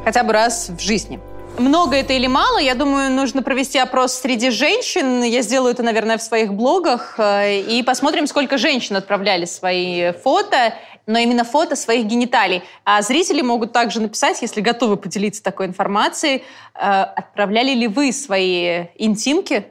хотя 0.04 0.24
бы 0.24 0.32
раз 0.32 0.70
в 0.70 0.80
жизни. 0.80 1.20
Много 1.58 1.96
это 1.96 2.14
или 2.14 2.26
мало, 2.26 2.58
я 2.58 2.74
думаю, 2.74 3.10
нужно 3.10 3.42
провести 3.42 3.78
опрос 3.78 4.14
среди 4.14 4.50
женщин. 4.50 5.22
Я 5.22 5.42
сделаю 5.42 5.74
это, 5.74 5.82
наверное, 5.82 6.16
в 6.16 6.22
своих 6.22 6.54
блогах. 6.54 7.16
э, 7.18 7.60
И 7.60 7.82
посмотрим, 7.82 8.26
сколько 8.26 8.56
женщин 8.56 8.96
отправляли 8.96 9.44
свои 9.44 10.12
фото, 10.12 10.74
но 11.06 11.18
именно 11.18 11.44
фото 11.44 11.76
своих 11.76 12.06
гениталий. 12.06 12.62
А 12.84 13.02
зрители 13.02 13.42
могут 13.42 13.72
также 13.72 14.00
написать, 14.00 14.40
если 14.40 14.62
готовы 14.62 14.96
поделиться 14.96 15.42
такой 15.42 15.66
информацией, 15.66 16.44
э, 16.74 17.02
отправляли 17.16 17.72
ли 17.72 17.88
вы 17.88 18.12
свои 18.12 18.86
интимки, 18.94 19.66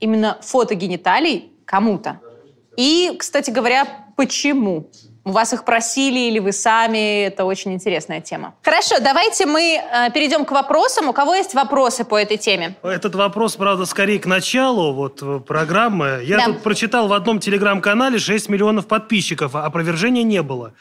именно 0.00 0.38
фото 0.40 0.74
гениталий, 0.74 1.52
кому-то. 1.66 2.20
И, 2.76 3.14
кстати 3.18 3.50
говоря, 3.50 3.86
почему? 4.16 4.90
У 5.24 5.32
вас 5.32 5.52
их 5.52 5.64
просили 5.64 6.20
или 6.30 6.38
вы 6.38 6.52
сами? 6.52 7.24
Это 7.24 7.44
очень 7.44 7.72
интересная 7.72 8.20
тема. 8.20 8.54
Хорошо, 8.62 9.00
давайте 9.00 9.44
мы 9.46 9.74
э, 9.82 10.10
перейдем 10.12 10.44
к 10.44 10.52
вопросам. 10.52 11.08
У 11.08 11.12
кого 11.12 11.34
есть 11.34 11.52
вопросы 11.52 12.04
по 12.04 12.16
этой 12.16 12.36
теме? 12.36 12.76
Этот 12.84 13.16
вопрос, 13.16 13.56
правда, 13.56 13.86
скорее 13.86 14.20
к 14.20 14.26
началу 14.26 14.92
вот 14.92 15.20
э, 15.22 15.40
программы. 15.40 16.20
Я 16.24 16.36
Да. 16.36 16.44
тут 16.44 16.62
прочитал 16.62 17.08
в 17.08 17.12
одном 17.12 17.40
телеграм-канале 17.40 18.20
6 18.20 18.48
миллионов 18.48 18.86
подписчиков, 18.86 19.56
а 19.56 19.64
опровержения 19.64 20.22
не 20.22 20.42
было. 20.42 20.74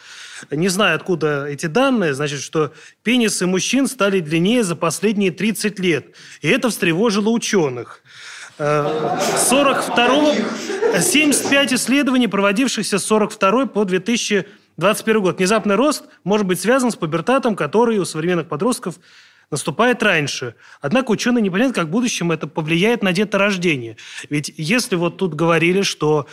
Не 0.51 0.67
знаю, 0.67 0.95
откуда 0.97 1.47
эти 1.47 1.65
данные. 1.65 2.13
Значит, 2.13 2.41
что 2.41 2.71
пенисы 3.01 3.47
мужчин 3.47 3.87
стали 3.87 4.19
длиннее 4.19 4.63
за 4.63 4.75
последние 4.75 5.31
30 5.31 5.79
лет. 5.79 6.05
И 6.41 6.49
это 6.49 6.69
встревожило 6.69 7.29
ученых. 7.29 8.03
Э, 8.59 9.17
42 9.49 10.33
75 11.01 11.73
исследований, 11.73 12.27
проводившихся 12.27 12.99
с 12.99 13.05
42 13.05 13.65
по 13.67 13.85
2021 13.85 15.21
год. 15.21 15.37
Внезапный 15.37 15.75
рост 15.75 16.05
может 16.23 16.47
быть 16.47 16.59
связан 16.59 16.91
с 16.91 16.95
пубертатом, 16.95 17.55
который 17.55 17.97
у 17.97 18.05
современных 18.05 18.47
подростков 18.47 18.95
наступает 19.51 20.03
раньше. 20.03 20.55
Однако 20.81 21.11
ученые 21.11 21.41
не 21.41 21.49
понимают, 21.49 21.75
как 21.75 21.87
в 21.87 21.89
будущем 21.89 22.31
это 22.31 22.47
повлияет 22.47 23.03
на 23.03 23.13
деторождение. 23.13 23.97
Ведь 24.29 24.53
если 24.57 24.95
вот 24.95 25.17
тут 25.17 25.33
говорили, 25.33 25.81
что 25.81 26.27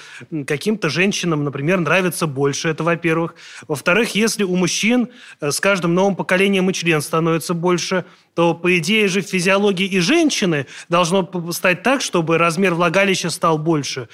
каким-то 0.47 0.89
женщинам, 0.89 1.45
например, 1.45 1.81
нравится 1.81 2.27
больше, 2.27 2.69
это 2.69 2.85
во-первых. 2.85 3.35
Во-вторых, 3.69 4.15
если 4.15 4.45
у 4.45 4.57
мужчин 4.57 5.09
э, 5.41 5.51
с 5.51 5.61
каждым 5.61 5.95
новым 5.95 6.17
поколением 6.17 6.71
и 6.71 6.73
член 6.73 7.01
становится 7.01 7.55
больше, 7.55 8.05
то, 8.35 8.55
по 8.55 8.79
идее 8.79 9.09
же, 9.09 9.21
в 9.21 9.27
физиологии 9.27 9.87
и 9.87 10.01
женщины 10.01 10.67
должно 10.89 11.29
стать 11.53 11.83
так, 11.83 12.01
чтобы 12.01 12.39
размер 12.39 12.75
влагалища 12.75 13.31
стал 13.31 13.59
больше. 13.59 14.09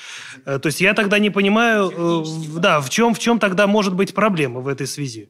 Э, 0.45 0.59
То 0.59 0.67
есть 0.67 0.81
я 0.81 0.95
тогда 0.95 1.19
не 1.19 1.31
понимаю, 1.31 1.91
э, 1.91 2.61
да, 2.61 2.81
в 2.81 2.91
чем, 2.91 3.15
в 3.15 3.19
чем 3.19 3.39
тогда 3.39 3.67
может 3.67 3.95
быть 3.95 4.15
проблема 4.15 4.61
в 4.61 4.69
этой 4.69 4.87
связи? 4.87 5.29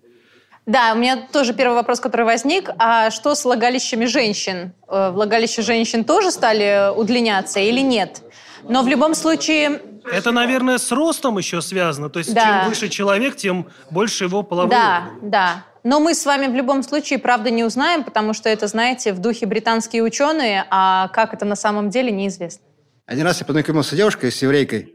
Да, 0.68 0.92
у 0.94 0.98
меня 0.98 1.26
тоже 1.32 1.54
первый 1.54 1.72
вопрос, 1.74 1.98
который 1.98 2.26
возник. 2.26 2.68
А 2.78 3.10
что 3.10 3.34
с 3.34 3.42
влагалищами 3.46 4.04
женщин? 4.04 4.74
Э, 4.86 5.10
Влагалища 5.10 5.62
женщин 5.62 6.04
тоже 6.04 6.30
стали 6.30 6.94
удлиняться 6.94 7.58
или 7.58 7.80
нет? 7.80 8.20
Но 8.64 8.82
в 8.82 8.88
любом 8.88 9.14
случае, 9.14 9.80
Это, 10.12 10.30
наверное, 10.30 10.76
с 10.76 10.92
ростом 10.92 11.38
еще 11.38 11.62
связано. 11.62 12.10
То 12.10 12.18
есть 12.18 12.34
Да. 12.34 12.60
чем 12.60 12.68
выше 12.68 12.88
человек, 12.90 13.36
тем 13.36 13.68
больше 13.90 14.24
его 14.24 14.42
половой 14.42 14.70
да, 14.70 15.04
орган. 15.14 15.30
да. 15.30 15.64
Но 15.84 16.00
мы 16.00 16.12
с 16.14 16.26
вами 16.26 16.48
в 16.48 16.54
любом 16.54 16.82
случае, 16.82 17.18
правда, 17.18 17.48
не 17.48 17.64
узнаем, 17.64 18.04
потому 18.04 18.34
что 18.34 18.50
это, 18.50 18.66
знаете, 18.66 19.14
в 19.14 19.20
духе 19.20 19.46
британские 19.46 20.02
ученые, 20.02 20.66
а 20.68 21.08
как 21.08 21.32
это 21.32 21.46
на 21.46 21.56
самом 21.56 21.88
деле, 21.88 22.10
неизвестно. 22.10 22.66
Один 23.06 23.24
раз 23.24 23.40
я 23.40 23.46
познакомился 23.46 23.94
с 23.94 23.96
девушкой, 23.96 24.30
с 24.30 24.42
еврейкой, 24.42 24.92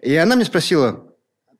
и 0.00 0.14
она 0.14 0.36
мне 0.36 0.44
спросила, 0.44 1.04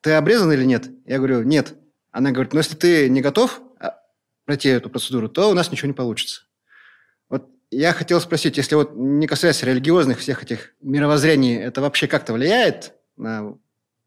ты 0.03 0.13
обрезан 0.13 0.53
или 0.53 0.65
нет? 0.65 0.85
Я 1.05 1.17
говорю, 1.19 1.43
нет. 1.43 1.75
Она 2.15 2.31
говорит, 2.31 2.53
ну 2.53 2.61
если 2.61 2.77
ты 2.77 3.09
не 3.09 3.21
готов 3.21 3.61
а, 3.81 3.99
пройти 4.45 4.69
эту 4.69 4.89
процедуру, 4.89 5.29
то 5.29 5.51
у 5.51 5.53
нас 5.53 5.73
ничего 5.73 5.89
не 5.89 5.95
получится. 5.95 6.43
Вот 7.29 7.49
я 7.73 7.93
хотел 7.93 8.21
спросить, 8.21 8.57
если 8.57 8.77
вот 8.77 8.93
не 8.95 9.27
касаясь 9.27 9.65
религиозных 9.65 10.21
всех 10.21 10.45
этих 10.45 10.75
мировоззрений, 10.81 11.57
это 11.57 11.81
вообще 11.81 12.07
как-то 12.07 12.33
влияет 12.33 12.93
на 13.17 13.55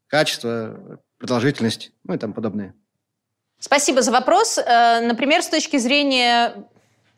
качество, 0.06 1.02
продолжительность, 1.18 1.92
ну 2.04 2.14
и 2.14 2.18
тому 2.18 2.32
подобное? 2.32 2.74
Спасибо 3.58 4.00
за 4.00 4.10
вопрос. 4.10 4.56
Э, 4.56 5.00
Например, 5.02 5.42
с 5.42 5.48
точки 5.48 5.76
зрения 5.76 6.64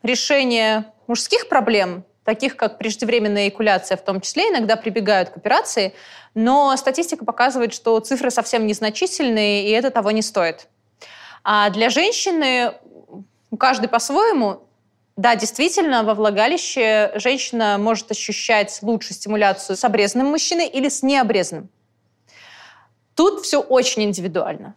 решения 0.03 0.91
мужских 1.07 1.47
проблем, 1.47 2.03
таких 2.25 2.57
как 2.57 2.77
преждевременная 2.77 3.45
эякуляция 3.45 3.95
в 3.95 4.03
том 4.03 4.19
числе, 4.19 4.49
иногда 4.49 4.75
прибегают 4.75 5.29
к 5.29 5.37
операции, 5.37 5.93
но 6.33 6.75
статистика 6.75 7.23
показывает, 7.23 7.73
что 7.73 7.97
цифры 8.01 8.29
совсем 8.29 8.67
незначительные, 8.67 9.69
и 9.69 9.71
это 9.71 9.89
того 9.89 10.11
не 10.11 10.21
стоит. 10.21 10.67
А 11.43 11.69
для 11.69 11.89
женщины 11.89 12.73
у 13.49 13.57
каждой 13.57 13.89
по-своему, 13.89 14.63
да, 15.17 15.35
действительно, 15.35 16.03
во 16.03 16.13
влагалище 16.13 17.11
женщина 17.15 17.77
может 17.77 18.09
ощущать 18.11 18.79
лучше 18.81 19.13
стимуляцию 19.13 19.75
с 19.75 19.83
обрезанным 19.83 20.27
мужчиной 20.27 20.67
или 20.67 20.89
с 20.89 21.03
необрезанным. 21.03 21.69
Тут 23.15 23.41
все 23.41 23.59
очень 23.59 24.03
индивидуально. 24.03 24.75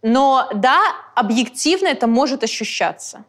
Но 0.00 0.48
да, 0.54 0.80
объективно 1.14 1.88
это 1.88 2.06
может 2.06 2.44
ощущаться. 2.44 3.24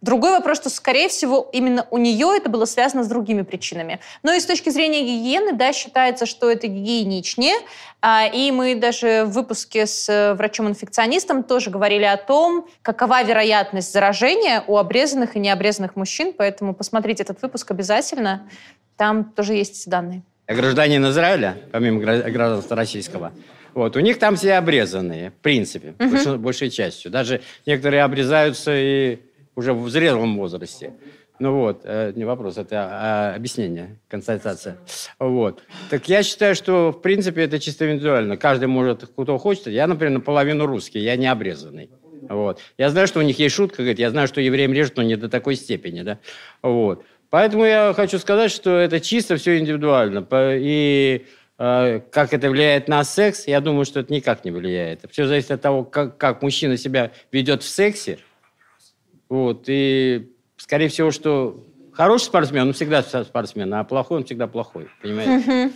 Другой 0.00 0.30
вопрос, 0.32 0.56
что, 0.58 0.70
скорее 0.70 1.08
всего, 1.08 1.50
именно 1.52 1.86
у 1.90 1.98
нее 1.98 2.32
это 2.34 2.48
было 2.48 2.64
связано 2.64 3.04
с 3.04 3.08
другими 3.08 3.42
причинами. 3.42 4.00
Но 4.22 4.32
и 4.32 4.40
с 4.40 4.46
точки 4.46 4.70
зрения 4.70 5.02
гигиены, 5.02 5.52
да, 5.52 5.74
считается, 5.74 6.24
что 6.24 6.50
это 6.50 6.68
гигиеничнее. 6.68 7.54
А, 8.00 8.26
И 8.26 8.50
мы 8.50 8.74
даже 8.76 9.24
в 9.26 9.32
выпуске 9.32 9.86
с 9.86 10.08
э, 10.08 10.32
врачом-инфекционистом 10.34 11.42
тоже 11.42 11.68
говорили 11.70 12.04
о 12.04 12.16
том, 12.16 12.66
какова 12.80 13.22
вероятность 13.22 13.92
заражения 13.92 14.64
у 14.66 14.78
обрезанных 14.78 15.36
и 15.36 15.38
необрезанных 15.38 15.96
мужчин. 15.96 16.32
Поэтому 16.36 16.74
посмотрите 16.74 17.22
этот 17.22 17.42
выпуск 17.42 17.70
обязательно. 17.70 18.48
Там 18.96 19.24
тоже 19.24 19.52
есть 19.54 19.86
данные. 19.88 20.22
гражданин 20.48 21.04
Израиля, 21.10 21.58
помимо 21.72 22.00
гра- 22.00 22.30
гражданства 22.30 22.74
российского, 22.74 23.32
вот, 23.74 23.96
у 23.96 24.00
них 24.00 24.18
там 24.18 24.34
все 24.36 24.54
обрезанные, 24.54 25.30
в 25.30 25.34
принципе, 25.34 25.94
большой- 25.98 26.38
большей 26.38 26.70
частью. 26.70 27.10
Даже 27.10 27.40
некоторые 27.66 28.02
обрезаются 28.02 28.72
и 28.74 29.18
уже 29.56 29.72
в 29.72 29.88
зрелом 29.88 30.36
возрасте. 30.36 30.94
Ну 31.40 31.54
вот, 31.54 31.80
э, 31.84 32.12
не 32.16 32.24
вопрос, 32.26 32.58
это 32.58 32.88
а, 32.90 33.34
объяснение, 33.34 33.98
констатация. 34.08 34.76
Вот. 35.18 35.62
Так 35.88 36.06
я 36.06 36.22
считаю, 36.22 36.54
что, 36.54 36.92
в 36.92 37.00
принципе, 37.00 37.44
это 37.44 37.58
чисто 37.58 37.90
индивидуально. 37.90 38.36
Каждый 38.36 38.66
может, 38.66 39.08
кто 39.16 39.38
хочет. 39.38 39.68
Я, 39.68 39.86
например, 39.86 40.12
наполовину 40.12 40.66
русский, 40.66 40.98
я 40.98 41.16
не 41.16 41.26
обрезанный. 41.26 41.88
Вот. 42.28 42.60
Я 42.76 42.90
знаю, 42.90 43.06
что 43.06 43.20
у 43.20 43.22
них 43.22 43.38
есть 43.38 43.54
шутка, 43.54 43.78
говорит, 43.78 43.98
я 43.98 44.10
знаю, 44.10 44.28
что 44.28 44.42
евреям 44.42 44.74
режут, 44.74 44.98
но 44.98 45.02
не 45.02 45.16
до 45.16 45.30
такой 45.30 45.56
степени. 45.56 46.02
Да? 46.02 46.18
Вот. 46.60 47.04
Поэтому 47.30 47.64
я 47.64 47.94
хочу 47.96 48.18
сказать, 48.18 48.50
что 48.50 48.76
это 48.76 49.00
чисто 49.00 49.36
все 49.36 49.58
индивидуально. 49.58 50.26
И 50.32 51.24
э, 51.58 52.00
как 52.10 52.34
это 52.34 52.50
влияет 52.50 52.88
на 52.88 53.02
секс, 53.04 53.46
я 53.46 53.60
думаю, 53.62 53.86
что 53.86 54.00
это 54.00 54.12
никак 54.12 54.44
не 54.44 54.50
влияет. 54.50 55.04
Все 55.10 55.26
зависит 55.26 55.52
от 55.52 55.62
того, 55.62 55.84
как, 55.84 56.18
как 56.18 56.42
мужчина 56.42 56.76
себя 56.76 57.12
ведет 57.32 57.62
в 57.62 57.68
сексе. 57.68 58.18
Вот. 59.30 59.64
И, 59.68 60.30
скорее 60.56 60.88
всего, 60.88 61.10
что 61.10 61.64
хороший 61.94 62.24
спортсмен, 62.24 62.66
он 62.66 62.72
всегда 62.74 63.02
спортсмен, 63.02 63.72
а 63.72 63.84
плохой, 63.84 64.18
он 64.18 64.24
всегда 64.24 64.46
плохой. 64.46 64.90
Понимаете? 65.00 65.72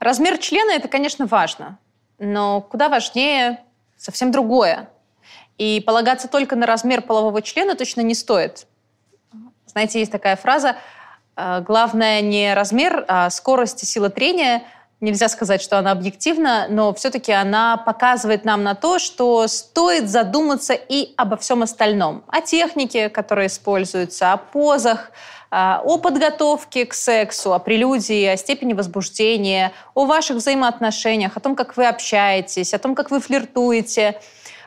Размер 0.00 0.38
члена– 0.38 0.72
это, 0.72 0.88
конечно, 0.88 1.26
важно, 1.26 1.78
но 2.18 2.60
куда 2.60 2.88
важнее 2.88 3.60
совсем 3.96 4.32
другое. 4.32 4.90
И 5.56 5.82
полагаться 5.86 6.28
только 6.28 6.56
на 6.56 6.66
размер 6.66 7.00
полового 7.00 7.40
члена 7.40 7.74
точно 7.74 8.00
не 8.00 8.14
стоит. 8.14 8.66
Знаете, 9.66 10.00
есть 10.00 10.12
такая 10.12 10.36
фраза 10.36 10.76
э, 11.36 11.60
«главное 11.62 12.20
не 12.20 12.52
размер, 12.54 13.04
а 13.08 13.30
скорость 13.30 13.82
и 13.82 13.86
сила 13.86 14.10
трения». 14.10 14.62
Нельзя 15.04 15.28
сказать, 15.28 15.60
что 15.60 15.78
она 15.78 15.90
объективна, 15.90 16.66
но 16.70 16.94
все-таки 16.94 17.30
она 17.30 17.76
показывает 17.76 18.46
нам 18.46 18.62
на 18.62 18.74
то, 18.74 18.98
что 18.98 19.46
стоит 19.48 20.08
задуматься 20.08 20.72
и 20.72 21.12
обо 21.18 21.36
всем 21.36 21.62
остальном. 21.62 22.24
О 22.28 22.40
технике, 22.40 23.10
которая 23.10 23.48
используется, 23.48 24.32
о 24.32 24.38
позах, 24.38 25.10
а, 25.50 25.82
о 25.84 25.98
подготовке 25.98 26.86
к 26.86 26.94
сексу, 26.94 27.52
о 27.52 27.58
прелюдии, 27.58 28.24
о 28.24 28.38
степени 28.38 28.72
возбуждения, 28.72 29.72
о 29.92 30.06
ваших 30.06 30.38
взаимоотношениях, 30.38 31.36
о 31.36 31.40
том, 31.40 31.54
как 31.54 31.76
вы 31.76 31.86
общаетесь, 31.86 32.72
о 32.72 32.78
том, 32.78 32.94
как 32.94 33.10
вы 33.10 33.20
флиртуете. 33.20 34.18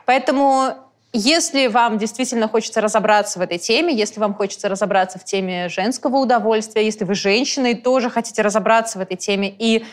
Поэтому 0.04 0.74
если 1.14 1.68
вам 1.68 1.96
действительно 1.96 2.48
хочется 2.48 2.82
разобраться 2.82 3.38
в 3.38 3.42
этой 3.42 3.56
теме, 3.56 3.94
если 3.94 4.20
вам 4.20 4.34
хочется 4.34 4.68
разобраться 4.68 5.18
в 5.18 5.24
теме 5.24 5.70
женского 5.70 6.18
удовольствия, 6.18 6.84
если 6.84 7.04
вы 7.04 7.14
женщина 7.14 7.68
и 7.68 7.74
тоже 7.74 8.10
хотите 8.10 8.42
разобраться 8.42 8.98
в 8.98 9.00
этой 9.00 9.16
теме 9.16 9.54
и 9.58 9.86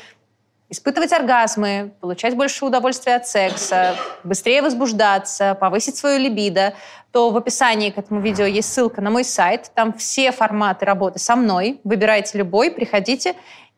испытывать 0.69 1.13
оргазмы, 1.13 1.93
получать 1.99 2.35
больше 2.35 2.65
удовольствия 2.65 3.15
от 3.15 3.27
секса, 3.27 3.95
быстрее 4.23 4.61
возбуждаться, 4.61 5.55
повысить 5.55 5.97
свою 5.97 6.19
либидо, 6.19 6.73
то 7.11 7.29
в 7.29 7.37
описании 7.37 7.91
к 7.91 7.97
этому 7.97 8.19
видео 8.19 8.45
есть 8.45 8.73
ссылка 8.73 9.01
на 9.01 9.09
мой 9.09 9.23
сайт. 9.23 9.71
Там 9.73 9.93
все 9.93 10.31
форматы 10.31 10.85
работы 10.85 11.19
со 11.19 11.35
мной. 11.35 11.79
Выбирайте 11.83 12.37
любой, 12.37 12.71
приходите, 12.71 13.35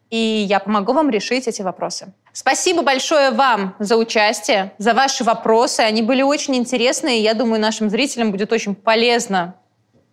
и 0.09 0.17
я 0.17 0.59
помогу 0.59 0.93
вам 0.93 1.09
решить 1.09 1.47
эти 1.47 1.61
вопросы. 1.61 2.13
Спасибо 2.31 2.81
большое 2.83 3.31
вам 3.31 3.75
за 3.79 3.97
участие, 3.97 4.73
за 4.77 4.93
ваши 4.93 5.23
вопросы. 5.23 5.81
Они 5.81 6.01
были 6.01 6.21
очень 6.21 6.55
интересные. 6.55 7.21
Я 7.21 7.33
думаю, 7.33 7.59
нашим 7.59 7.89
зрителям 7.89 8.31
будет 8.31 8.51
очень 8.53 8.73
полезно 8.73 9.55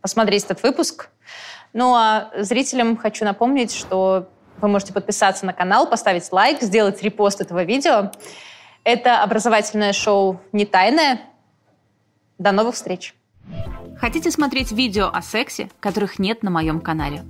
посмотреть 0.01 0.45
этот 0.45 0.63
выпуск. 0.63 1.11
Ну 1.73 1.95
а 1.95 2.31
зрителям 2.37 2.97
хочу 2.97 3.25
напомнить, 3.25 3.73
что 3.75 4.29
вы 4.61 4.69
можете 4.69 4.93
подписаться 4.93 5.47
на 5.47 5.53
канал, 5.53 5.89
поставить 5.89 6.31
лайк, 6.33 6.63
сделать 6.63 7.03
репост 7.03 7.41
этого 7.41 7.65
видео. 7.65 8.13
Это 8.85 9.23
образовательное 9.23 9.93
шоу 9.93 10.41
«Не 10.53 10.67
тайное». 10.67 11.21
До 12.39 12.53
новых 12.53 12.75
встреч! 12.75 13.15
Хотите 13.99 14.31
смотреть 14.31 14.73
видео 14.73 15.11
о 15.13 15.23
сексе, 15.23 15.71
которых 15.81 16.19
нет 16.19 16.43
на 16.43 16.51
моем 16.51 16.81
канале? 16.81 17.25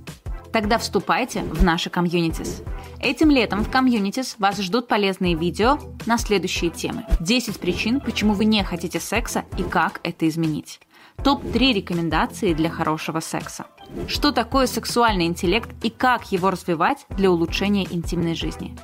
Тогда 0.51 0.77
вступайте 0.77 1.41
в 1.41 1.63
наши 1.63 1.89
комьюнитис. 1.89 2.63
Этим 3.01 3.29
летом 3.29 3.63
в 3.63 3.69
комьюнитис 3.69 4.37
вас 4.39 4.57
ждут 4.57 4.87
полезные 4.87 5.35
видео 5.35 5.77
на 6.05 6.17
следующие 6.17 6.71
темы. 6.71 7.05
10 7.19 7.59
причин, 7.59 7.99
почему 7.99 8.33
вы 8.33 8.45
не 8.45 8.63
хотите 8.63 9.01
секса 9.01 9.43
и 9.57 9.63
как 9.63 9.99
это 10.03 10.27
изменить. 10.27 10.79
Топ-3 11.23 11.73
рекомендации 11.73 12.53
для 12.53 12.69
хорошего 12.69 13.19
секса. 13.19 13.65
Что 14.07 14.31
такое 14.31 14.67
сексуальный 14.67 15.25
интеллект 15.25 15.69
и 15.83 15.89
как 15.89 16.31
его 16.31 16.51
развивать 16.51 17.05
для 17.09 17.31
улучшения 17.31 17.85
интимной 17.89 18.35
жизни. 18.35 18.75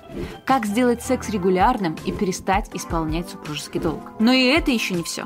Как 0.45 0.65
сделать 0.65 1.01
секс 1.01 1.29
регулярным 1.29 1.95
и 2.05 2.11
перестать 2.11 2.69
исполнять 2.73 3.29
супружеский 3.29 3.79
долг. 3.79 4.01
Но 4.19 4.31
и 4.31 4.45
это 4.45 4.71
еще 4.71 4.93
не 4.93 5.03
все. 5.03 5.25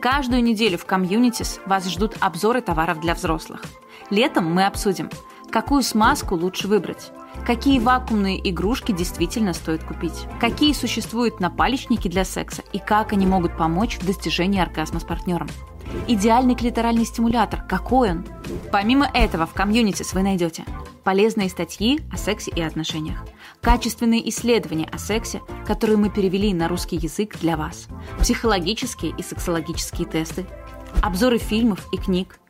Каждую 0.00 0.42
неделю 0.42 0.78
в 0.78 0.84
комьюнитис 0.84 1.60
вас 1.66 1.88
ждут 1.88 2.16
обзоры 2.20 2.60
товаров 2.60 3.00
для 3.00 3.14
взрослых. 3.14 3.62
Летом 4.10 4.52
мы 4.52 4.66
обсудим, 4.66 5.10
какую 5.50 5.82
смазку 5.82 6.34
лучше 6.34 6.68
выбрать, 6.68 7.10
какие 7.46 7.78
вакуумные 7.78 8.38
игрушки 8.50 8.92
действительно 8.92 9.52
стоит 9.52 9.82
купить, 9.82 10.26
какие 10.40 10.72
существуют 10.74 11.40
напалечники 11.40 12.08
для 12.08 12.24
секса 12.24 12.62
и 12.72 12.78
как 12.78 13.12
они 13.12 13.26
могут 13.26 13.56
помочь 13.56 13.98
в 13.98 14.06
достижении 14.06 14.60
оргазма 14.60 15.00
с 15.00 15.04
партнером. 15.04 15.48
Идеальный 16.08 16.54
клиторальный 16.54 17.04
стимулятор. 17.04 17.62
Какой 17.68 18.10
он? 18.10 18.26
Помимо 18.70 19.10
этого, 19.12 19.46
в 19.46 19.54
комьюнити 19.54 20.04
вы 20.14 20.22
найдете 20.22 20.64
полезные 21.06 21.48
статьи 21.48 22.00
о 22.12 22.16
сексе 22.16 22.50
и 22.50 22.60
отношениях, 22.60 23.24
качественные 23.60 24.28
исследования 24.28 24.88
о 24.90 24.98
сексе, 24.98 25.40
которые 25.64 25.96
мы 25.98 26.10
перевели 26.10 26.52
на 26.52 26.66
русский 26.66 26.96
язык 26.96 27.38
для 27.38 27.56
вас, 27.56 27.86
психологические 28.18 29.14
и 29.16 29.22
сексологические 29.22 30.08
тесты, 30.08 30.46
обзоры 31.02 31.38
фильмов 31.38 31.86
и 31.92 31.96
книг, 31.96 32.40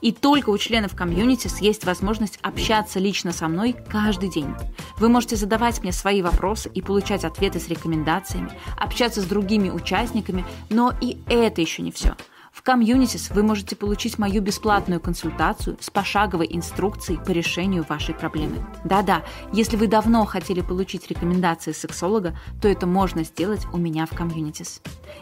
и 0.00 0.12
только 0.12 0.50
у 0.50 0.58
членов 0.58 0.94
комьюнити 0.94 1.50
есть 1.60 1.84
возможность 1.84 2.38
общаться 2.40 3.00
лично 3.00 3.32
со 3.32 3.48
мной 3.48 3.74
каждый 3.90 4.28
день. 4.28 4.54
Вы 4.98 5.08
можете 5.08 5.34
задавать 5.34 5.82
мне 5.82 5.90
свои 5.90 6.22
вопросы 6.22 6.68
и 6.68 6.82
получать 6.82 7.24
ответы 7.24 7.58
с 7.58 7.68
рекомендациями, 7.68 8.52
общаться 8.76 9.22
с 9.22 9.24
другими 9.24 9.70
участниками, 9.70 10.44
но 10.70 10.92
и 11.00 11.18
это 11.26 11.60
еще 11.60 11.82
не 11.82 11.90
все– 11.90 12.14
в 12.54 12.62
Communities 12.62 13.34
вы 13.34 13.42
можете 13.42 13.74
получить 13.74 14.16
мою 14.16 14.40
бесплатную 14.40 15.00
консультацию 15.00 15.76
с 15.80 15.90
пошаговой 15.90 16.46
инструкцией 16.50 17.18
по 17.18 17.32
решению 17.32 17.84
вашей 17.88 18.14
проблемы. 18.14 18.64
Да-да, 18.84 19.24
если 19.52 19.76
вы 19.76 19.88
давно 19.88 20.24
хотели 20.24 20.60
получить 20.60 21.08
рекомендации 21.08 21.72
сексолога, 21.72 22.38
то 22.62 22.68
это 22.68 22.86
можно 22.86 23.24
сделать 23.24 23.66
у 23.72 23.76
меня 23.76 24.06
в 24.06 24.12
Communities. 24.12 24.80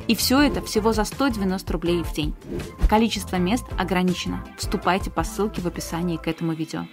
И 0.08 0.14
все 0.14 0.40
это 0.40 0.60
всего 0.60 0.92
за 0.92 1.04
190 1.04 1.72
рублей 1.72 2.02
в 2.02 2.12
день. 2.12 2.34
Количество 2.88 3.36
мест 3.36 3.64
ограничено. 3.78 4.44
Вступайте 4.58 5.10
по 5.10 5.24
ссылке 5.24 5.62
в 5.62 5.66
описании 5.66 6.18
к 6.18 6.28
этому 6.28 6.52
видео. 6.52 6.86